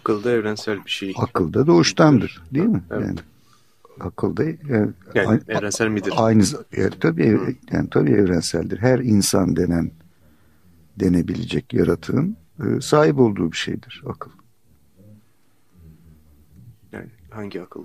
Akılda 0.00 0.30
evrensel 0.30 0.84
bir 0.84 0.90
şey. 0.90 1.14
Akılda 1.16 1.66
doğuştandır 1.66 2.42
değil 2.54 2.66
mi? 2.66 2.82
Evet. 2.90 3.06
Yani 3.06 3.18
akılda 4.00 4.44
yani, 4.44 4.90
yani 5.14 5.40
evrensel 5.48 5.88
midir? 5.88 6.12
Aynı 6.16 6.44
yani, 6.76 6.90
tabii 7.00 7.56
yani 7.72 7.90
tabii 7.90 8.10
evrenseldir. 8.10 8.78
Her 8.78 8.98
insan 8.98 9.56
denen 9.56 9.90
denebilecek 11.00 11.74
yaratığın 11.74 12.36
e, 12.64 12.80
sahip 12.80 13.18
olduğu 13.18 13.52
bir 13.52 13.56
şeydir 13.56 14.02
akıl. 14.06 14.30
Hangi 17.30 17.62
akıl? 17.62 17.84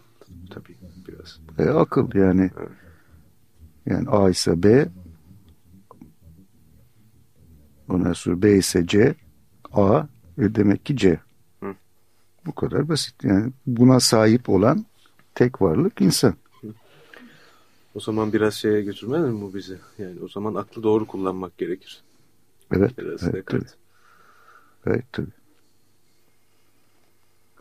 Tabii 0.50 0.76
biraz. 1.08 1.40
E, 1.60 1.64
akıl 1.64 2.10
yani. 2.14 2.52
Evet. 2.58 2.70
Yani 3.86 4.10
A 4.10 4.30
ise 4.30 4.64
B 4.64 4.90
ondan 7.90 8.14
sonra 8.14 8.42
B 8.42 8.58
ise 8.58 8.88
C 8.88 9.16
A 9.72 10.04
ve 10.38 10.56
demek 10.56 10.86
ki 10.86 10.98
C. 10.98 11.20
Hı. 11.60 11.76
Bu 12.46 12.56
kadar 12.56 12.90
basit. 12.90 13.24
Yani 13.24 13.52
buna 13.66 14.00
sahip 14.00 14.50
olan 14.50 14.86
tek 15.36 15.62
varlık 15.62 16.02
insan. 16.02 16.34
O 17.96 18.00
zaman 18.00 18.34
biraz 18.34 18.54
şeye 18.54 18.82
götürmez 18.82 19.22
mi 19.22 19.42
bu 19.42 19.54
bizi? 19.54 19.80
Yani 19.98 20.20
o 20.22 20.28
zaman 20.28 20.56
aklı 20.56 20.84
doğru 20.84 21.08
kullanmak 21.08 21.58
gerekir. 21.58 22.04
Evet. 22.72 22.98
Biraz 22.98 23.24
evet, 23.24 23.46
tabii. 23.48 23.66
Evet 24.86 25.06
tabii. 25.12 25.32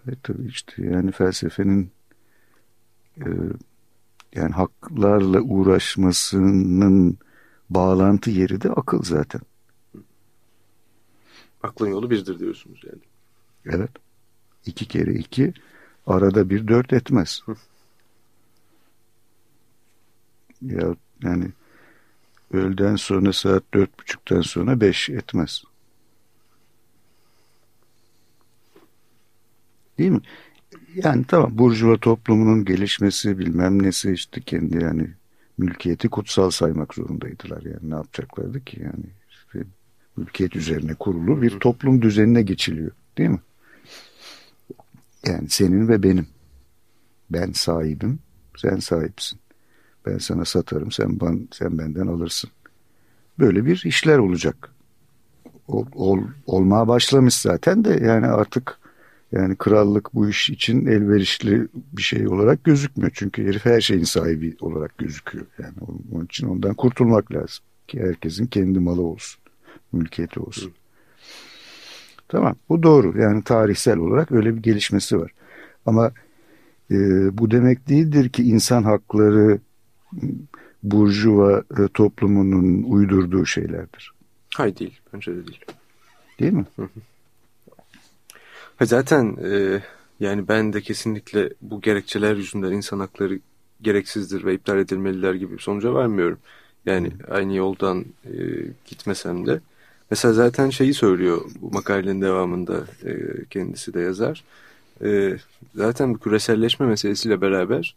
Evet 0.08 0.18
tabii 0.22 0.48
işte 0.48 0.84
yani 0.84 1.12
felsefenin 1.12 1.90
e, 3.18 3.26
yani 4.34 4.52
haklarla 4.52 5.40
uğraşmasının 5.40 7.18
bağlantı 7.70 8.30
yeri 8.30 8.60
de 8.60 8.70
akıl 8.70 9.02
zaten. 9.02 9.40
Aklın 11.62 11.88
yolu 11.88 12.10
birdir 12.10 12.38
diyorsunuz 12.38 12.80
yani. 12.84 13.02
Evet. 13.66 13.90
İki 14.66 14.88
kere 14.88 15.12
iki 15.12 15.54
arada 16.06 16.50
bir 16.50 16.68
dört 16.68 16.92
etmez. 16.92 17.42
ya 20.62 20.96
yani 21.22 21.48
öğleden 22.52 22.96
sonra 22.96 23.32
saat 23.32 23.62
dört 23.74 23.98
buçuktan 23.98 24.40
sonra 24.40 24.80
beş 24.80 25.10
etmez. 25.10 25.64
Değil 29.98 30.10
mi? 30.10 30.20
Yani 30.94 31.24
tamam 31.28 31.58
Burjuva 31.58 31.96
toplumunun 31.96 32.64
gelişmesi 32.64 33.38
bilmem 33.38 33.82
nesi 33.82 34.12
işte 34.12 34.40
kendi 34.40 34.82
yani 34.82 35.10
mülkiyeti 35.58 36.08
kutsal 36.08 36.50
saymak 36.50 36.94
zorundaydılar. 36.94 37.62
Yani 37.62 37.90
ne 37.90 37.94
yapacaklardı 37.94 38.64
ki 38.64 38.82
yani 38.82 39.04
işte 39.30 39.68
mülkiyet 40.16 40.56
üzerine 40.56 40.94
kurulu 40.94 41.42
bir 41.42 41.50
toplum 41.50 42.02
düzenine 42.02 42.42
geçiliyor 42.42 42.90
değil 43.18 43.30
mi? 43.30 43.40
Yani 45.26 45.48
senin 45.48 45.88
ve 45.88 46.02
benim. 46.02 46.26
Ben 47.30 47.52
sahibim, 47.52 48.18
Sen 48.56 48.76
sahipsin. 48.76 49.38
Ben 50.06 50.18
sana 50.18 50.44
satarım, 50.44 50.92
sen, 50.92 51.20
ban, 51.20 51.48
sen 51.52 51.78
benden 51.78 52.06
alırsın. 52.06 52.50
Böyle 53.38 53.66
bir 53.66 53.82
işler 53.84 54.18
olacak. 54.18 54.70
Ol, 55.68 55.86
ol, 55.94 56.18
olmaya 56.46 56.88
başlamış 56.88 57.34
zaten 57.34 57.84
de 57.84 58.04
yani 58.04 58.26
artık 58.26 58.78
yani 59.34 59.56
krallık 59.56 60.14
bu 60.14 60.28
iş 60.28 60.50
için 60.50 60.86
elverişli 60.86 61.68
bir 61.92 62.02
şey 62.02 62.28
olarak 62.28 62.64
gözükmüyor. 62.64 63.10
Çünkü 63.14 63.46
herif 63.46 63.64
her 63.64 63.80
şeyin 63.80 64.04
sahibi 64.04 64.56
olarak 64.60 64.98
gözüküyor. 64.98 65.46
Yani 65.58 65.74
onun 66.12 66.24
için 66.24 66.46
ondan 66.46 66.74
kurtulmak 66.74 67.32
lazım. 67.32 67.64
Ki 67.88 68.00
herkesin 68.00 68.46
kendi 68.46 68.78
malı 68.78 69.02
olsun. 69.02 69.40
Mülkiyeti 69.92 70.40
olsun. 70.40 70.72
Tamam 72.28 72.56
bu 72.68 72.82
doğru. 72.82 73.20
Yani 73.20 73.42
tarihsel 73.42 73.98
olarak 73.98 74.32
öyle 74.32 74.56
bir 74.56 74.62
gelişmesi 74.62 75.18
var. 75.18 75.30
Ama 75.86 76.12
e, 76.90 76.96
bu 77.38 77.50
demek 77.50 77.88
değildir 77.88 78.28
ki 78.28 78.42
insan 78.42 78.82
hakları 78.82 79.58
burjuva 80.82 81.58
e, 81.58 81.88
toplumunun 81.94 82.82
uydurduğu 82.82 83.46
şeylerdir. 83.46 84.12
Hayır 84.54 84.76
değil. 84.76 85.00
Bence 85.12 85.32
de 85.32 85.46
değil. 85.46 85.64
Değil 86.40 86.52
mi? 86.52 86.66
Hı 86.76 86.82
hı. 86.82 87.00
Zaten 88.82 89.36
e, 89.44 89.82
yani 90.20 90.48
ben 90.48 90.72
de 90.72 90.80
kesinlikle 90.80 91.50
bu 91.62 91.80
gerekçeler 91.80 92.36
yüzünden 92.36 92.72
insan 92.72 93.00
hakları 93.00 93.40
gereksizdir 93.82 94.44
ve 94.44 94.54
iptal 94.54 94.78
edilmeliler 94.78 95.34
gibi 95.34 95.54
bir 95.54 95.58
sonuca 95.58 95.94
varmıyorum. 95.94 96.38
Yani 96.86 97.12
aynı 97.30 97.54
yoldan 97.54 98.04
e, 98.24 98.32
gitmesem 98.86 99.46
de. 99.46 99.60
Mesela 100.10 100.34
zaten 100.34 100.70
şeyi 100.70 100.94
söylüyor 100.94 101.50
bu 101.60 101.70
makalenin 101.70 102.22
devamında 102.22 102.84
e, 103.04 103.44
kendisi 103.50 103.94
de 103.94 104.00
yazar. 104.00 104.44
E, 105.04 105.36
zaten 105.74 106.14
bu 106.14 106.18
küreselleşme 106.18 106.86
meselesiyle 106.86 107.40
beraber 107.40 107.96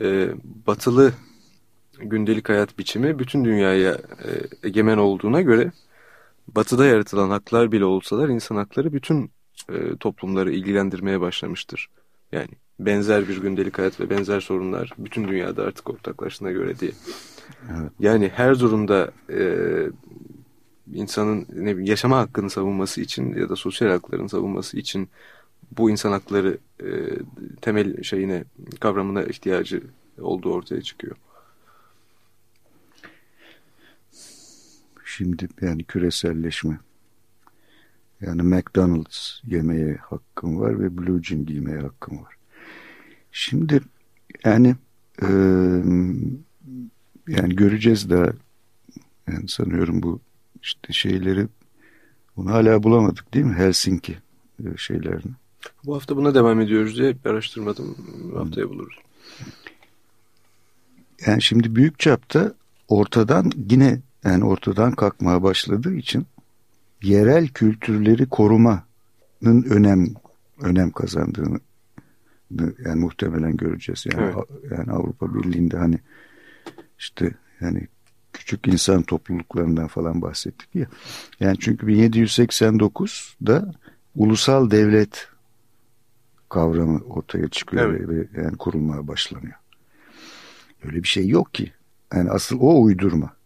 e, 0.00 0.30
batılı 0.66 1.12
gündelik 2.00 2.48
hayat 2.48 2.78
biçimi 2.78 3.18
bütün 3.18 3.44
dünyaya 3.44 3.92
e, 3.92 4.30
egemen 4.68 4.98
olduğuna 4.98 5.40
göre 5.42 5.72
batıda 6.48 6.86
yaratılan 6.86 7.30
haklar 7.30 7.72
bile 7.72 7.84
olsalar 7.84 8.28
insan 8.28 8.56
hakları 8.56 8.92
bütün 8.92 9.30
e, 9.68 9.96
toplumları 9.96 10.52
ilgilendirmeye 10.52 11.20
başlamıştır. 11.20 11.88
Yani 12.32 12.48
benzer 12.80 13.28
bir 13.28 13.40
gündelik 13.42 13.78
hayat 13.78 14.00
ve 14.00 14.10
benzer 14.10 14.40
sorunlar 14.40 14.92
bütün 14.98 15.28
dünyada 15.28 15.62
artık 15.62 15.90
ortaklaştığına 15.90 16.50
göre 16.50 16.78
diye. 16.78 16.92
Evet. 17.70 17.92
Yani 18.00 18.28
her 18.34 18.58
durumda 18.58 19.12
e, 19.30 19.42
insanın 20.92 21.46
ne 21.52 21.60
bileyim, 21.60 21.84
yaşama 21.84 22.18
hakkını 22.18 22.50
savunması 22.50 23.00
için 23.00 23.34
ya 23.34 23.48
da 23.48 23.56
sosyal 23.56 23.88
hakların 23.88 24.26
savunması 24.26 24.78
için 24.78 25.08
bu 25.78 25.90
insan 25.90 26.12
hakları 26.12 26.58
e, 26.80 26.88
temel 27.60 28.02
şeyine 28.02 28.44
kavramına 28.80 29.22
ihtiyacı 29.22 29.82
olduğu 30.20 30.52
ortaya 30.52 30.82
çıkıyor. 30.82 31.16
Şimdi 35.04 35.48
yani 35.60 35.84
küreselleşme 35.84 36.78
yani 38.26 38.42
McDonald's 38.42 39.40
yemeye 39.44 39.96
hakkım 39.96 40.60
var 40.60 40.80
ve 40.80 40.98
Blue 40.98 41.22
Jean 41.22 41.46
giymeye 41.46 41.80
hakkım 41.80 42.18
var. 42.24 42.34
Şimdi 43.32 43.80
yani 44.44 44.76
e, 45.22 45.28
yani 47.28 47.56
göreceğiz 47.56 48.10
daha 48.10 48.32
yani 49.28 49.48
sanıyorum 49.48 50.02
bu 50.02 50.20
işte 50.62 50.92
şeyleri 50.92 51.46
bunu 52.36 52.50
hala 52.50 52.82
bulamadık 52.82 53.34
değil 53.34 53.46
mi 53.46 53.54
Helsinki 53.54 54.18
şeylerini. 54.76 55.32
Bu 55.84 55.94
hafta 55.94 56.16
buna 56.16 56.34
devam 56.34 56.60
ediyoruz 56.60 56.98
diye 56.98 57.16
araştırmadım. 57.24 57.96
Haftaya 58.34 58.70
buluruz. 58.70 58.98
Yani 61.26 61.42
şimdi 61.42 61.76
büyük 61.76 61.98
çapta 61.98 62.54
ortadan 62.88 63.52
yine 63.70 64.00
yani 64.24 64.44
ortadan 64.44 64.92
kalkmaya 64.92 65.42
başladığı 65.42 65.94
için 65.94 66.26
yerel 67.02 67.48
kültürleri 67.48 68.26
korumanın 68.26 69.62
önem 69.70 70.14
önem 70.60 70.90
kazandığını 70.90 71.60
yani 72.84 73.00
muhtemelen 73.00 73.56
göreceğiz. 73.56 74.06
Yani 74.12 74.32
evet. 74.34 74.72
yani 74.78 74.92
Avrupa 74.92 75.34
Birliği'nde 75.34 75.76
hani 75.76 75.98
işte 76.98 77.34
yani 77.60 77.88
küçük 78.32 78.68
insan 78.68 79.02
topluluklarından 79.02 79.86
falan 79.86 80.22
bahsettik 80.22 80.74
ya. 80.74 80.86
Yani 81.40 81.56
çünkü 81.60 81.86
1789'da 81.86 83.74
ulusal 84.14 84.70
devlet 84.70 85.28
kavramı 86.48 86.98
ortaya 86.98 87.48
çıkıyor 87.48 87.94
evet. 87.94 88.08
ve 88.08 88.42
yani 88.42 88.56
kurulmaya 88.56 89.08
başlanıyor. 89.08 89.54
Öyle 90.84 91.02
bir 91.02 91.08
şey 91.08 91.28
yok 91.28 91.54
ki. 91.54 91.72
Yani 92.14 92.30
asıl 92.30 92.60
o 92.60 92.82
uydurma. 92.82 93.36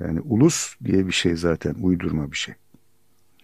Yani 0.00 0.20
ulus 0.20 0.74
diye 0.84 1.06
bir 1.06 1.12
şey 1.12 1.36
zaten 1.36 1.74
uydurma 1.80 2.32
bir 2.32 2.36
şey. 2.36 2.54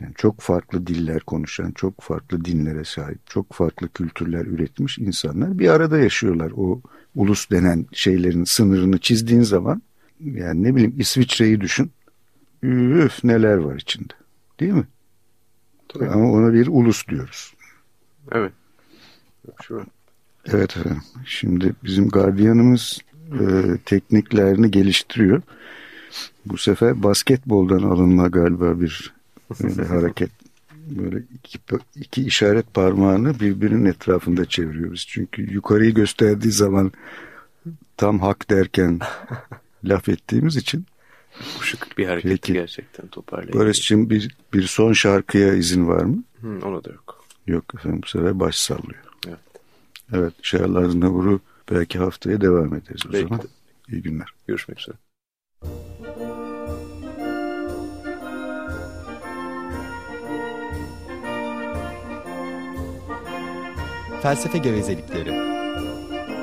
Yani 0.00 0.12
çok 0.16 0.40
farklı 0.40 0.86
diller 0.86 1.20
konuşan, 1.20 1.72
çok 1.72 2.00
farklı 2.00 2.44
dinlere 2.44 2.84
sahip, 2.84 3.18
çok 3.26 3.52
farklı 3.52 3.88
kültürler 3.88 4.46
üretmiş 4.46 4.98
insanlar 4.98 5.59
bir 5.59 5.68
arada 5.68 5.98
yaşıyorlar. 5.98 6.52
O 6.57 6.80
ulus 7.14 7.50
denen 7.50 7.86
şeylerin 7.92 8.44
sınırını 8.44 8.98
çizdiğin 8.98 9.42
zaman 9.42 9.82
yani 10.20 10.62
ne 10.62 10.74
bileyim 10.74 10.94
İsviçre'yi 10.98 11.61
düşün. 11.61 11.92
Üf 12.62 13.24
neler 13.24 13.57
var 13.57 13.76
içinde. 13.76 14.12
Değil 14.61 14.72
mi? 14.72 14.86
Tabii. 15.88 16.09
Ama 16.09 16.32
ona 16.32 16.52
bir 16.52 16.66
ulus 16.66 17.09
diyoruz. 17.09 17.55
Evet. 18.32 18.52
Şu 19.62 19.86
Evet 20.46 20.76
efendim. 20.76 21.02
Şimdi 21.26 21.72
bizim 21.84 22.09
gardiyanımız 22.09 22.98
e, 23.40 23.44
tekniklerini 23.84 24.70
geliştiriyor. 24.70 25.42
Bu 26.47 26.59
sefer 26.59 27.03
basketboldan 27.03 27.83
alınma 27.83 28.29
galiba 28.29 28.81
bir 28.81 29.12
böyle 29.62 29.85
hareket. 29.89 30.31
Böyle 30.87 31.23
iki, 31.35 31.59
iki 31.97 32.23
işaret 32.23 32.75
parmağını 32.75 33.41
birbirinin 33.41 33.85
etrafında 33.85 34.45
çeviriyoruz. 34.45 35.07
Çünkü 35.09 35.53
yukarıyı 35.53 35.95
gösterdiği 35.95 36.53
zaman 36.53 36.93
tam 37.97 38.19
hak 38.21 38.51
derken 38.51 39.01
laf 39.85 40.09
ettiğimiz 40.09 40.57
için. 40.57 40.87
Bu 41.59 41.62
şık 41.62 41.99
bir 41.99 42.07
hareket 42.07 42.31
Peki. 42.31 42.53
gerçekten 42.53 43.07
toparlayayım. 43.07 43.59
Barış'cığım 43.59 44.11
bir, 44.11 44.37
bir 44.53 44.62
son 44.62 44.93
şarkıya 44.93 45.55
izin 45.55 45.89
var 45.89 46.05
mı? 46.05 46.25
Hı, 46.41 46.59
ona 46.65 46.85
da 46.85 46.91
yok. 46.91 47.25
Yok 47.47 47.65
efendim 47.75 48.01
bu 48.03 48.07
sefer 48.07 48.41
baş 48.41 48.57
sallıyor. 48.57 49.05
Evet. 49.27 49.39
Evet 50.12 50.33
Şahlar 50.43 51.01
Navur'u 51.01 51.41
belki 51.71 51.99
haftaya 51.99 52.41
devam 52.41 52.75
ederiz 52.75 53.03
o 53.09 53.12
belki 53.12 53.29
zaman. 53.29 53.43
De. 53.43 53.47
İyi 53.89 54.03
günler. 54.03 54.29
Görüşmek 54.49 54.81
üzere. 54.81 54.97
Felsefe 64.23 64.59
gevezelikleri. 64.59 65.33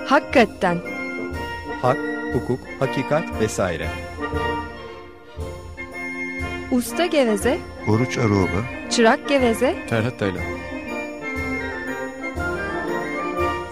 Hakikaten. 0.08 0.78
Hak, 1.82 1.98
hukuk, 2.34 2.60
hakikat 2.80 3.24
vesaire. 3.40 3.88
Usta 6.72 7.06
geveze. 7.06 7.58
Oruç 7.88 8.18
Aroğlu. 8.18 8.64
Çırak 8.90 9.30
geveze. 9.30 9.76
Ferhat 9.90 10.20
Taylan. 10.20 10.44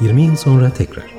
20 0.02 0.22
yıl 0.22 0.36
sonra 0.36 0.70
tekrar. 0.70 1.18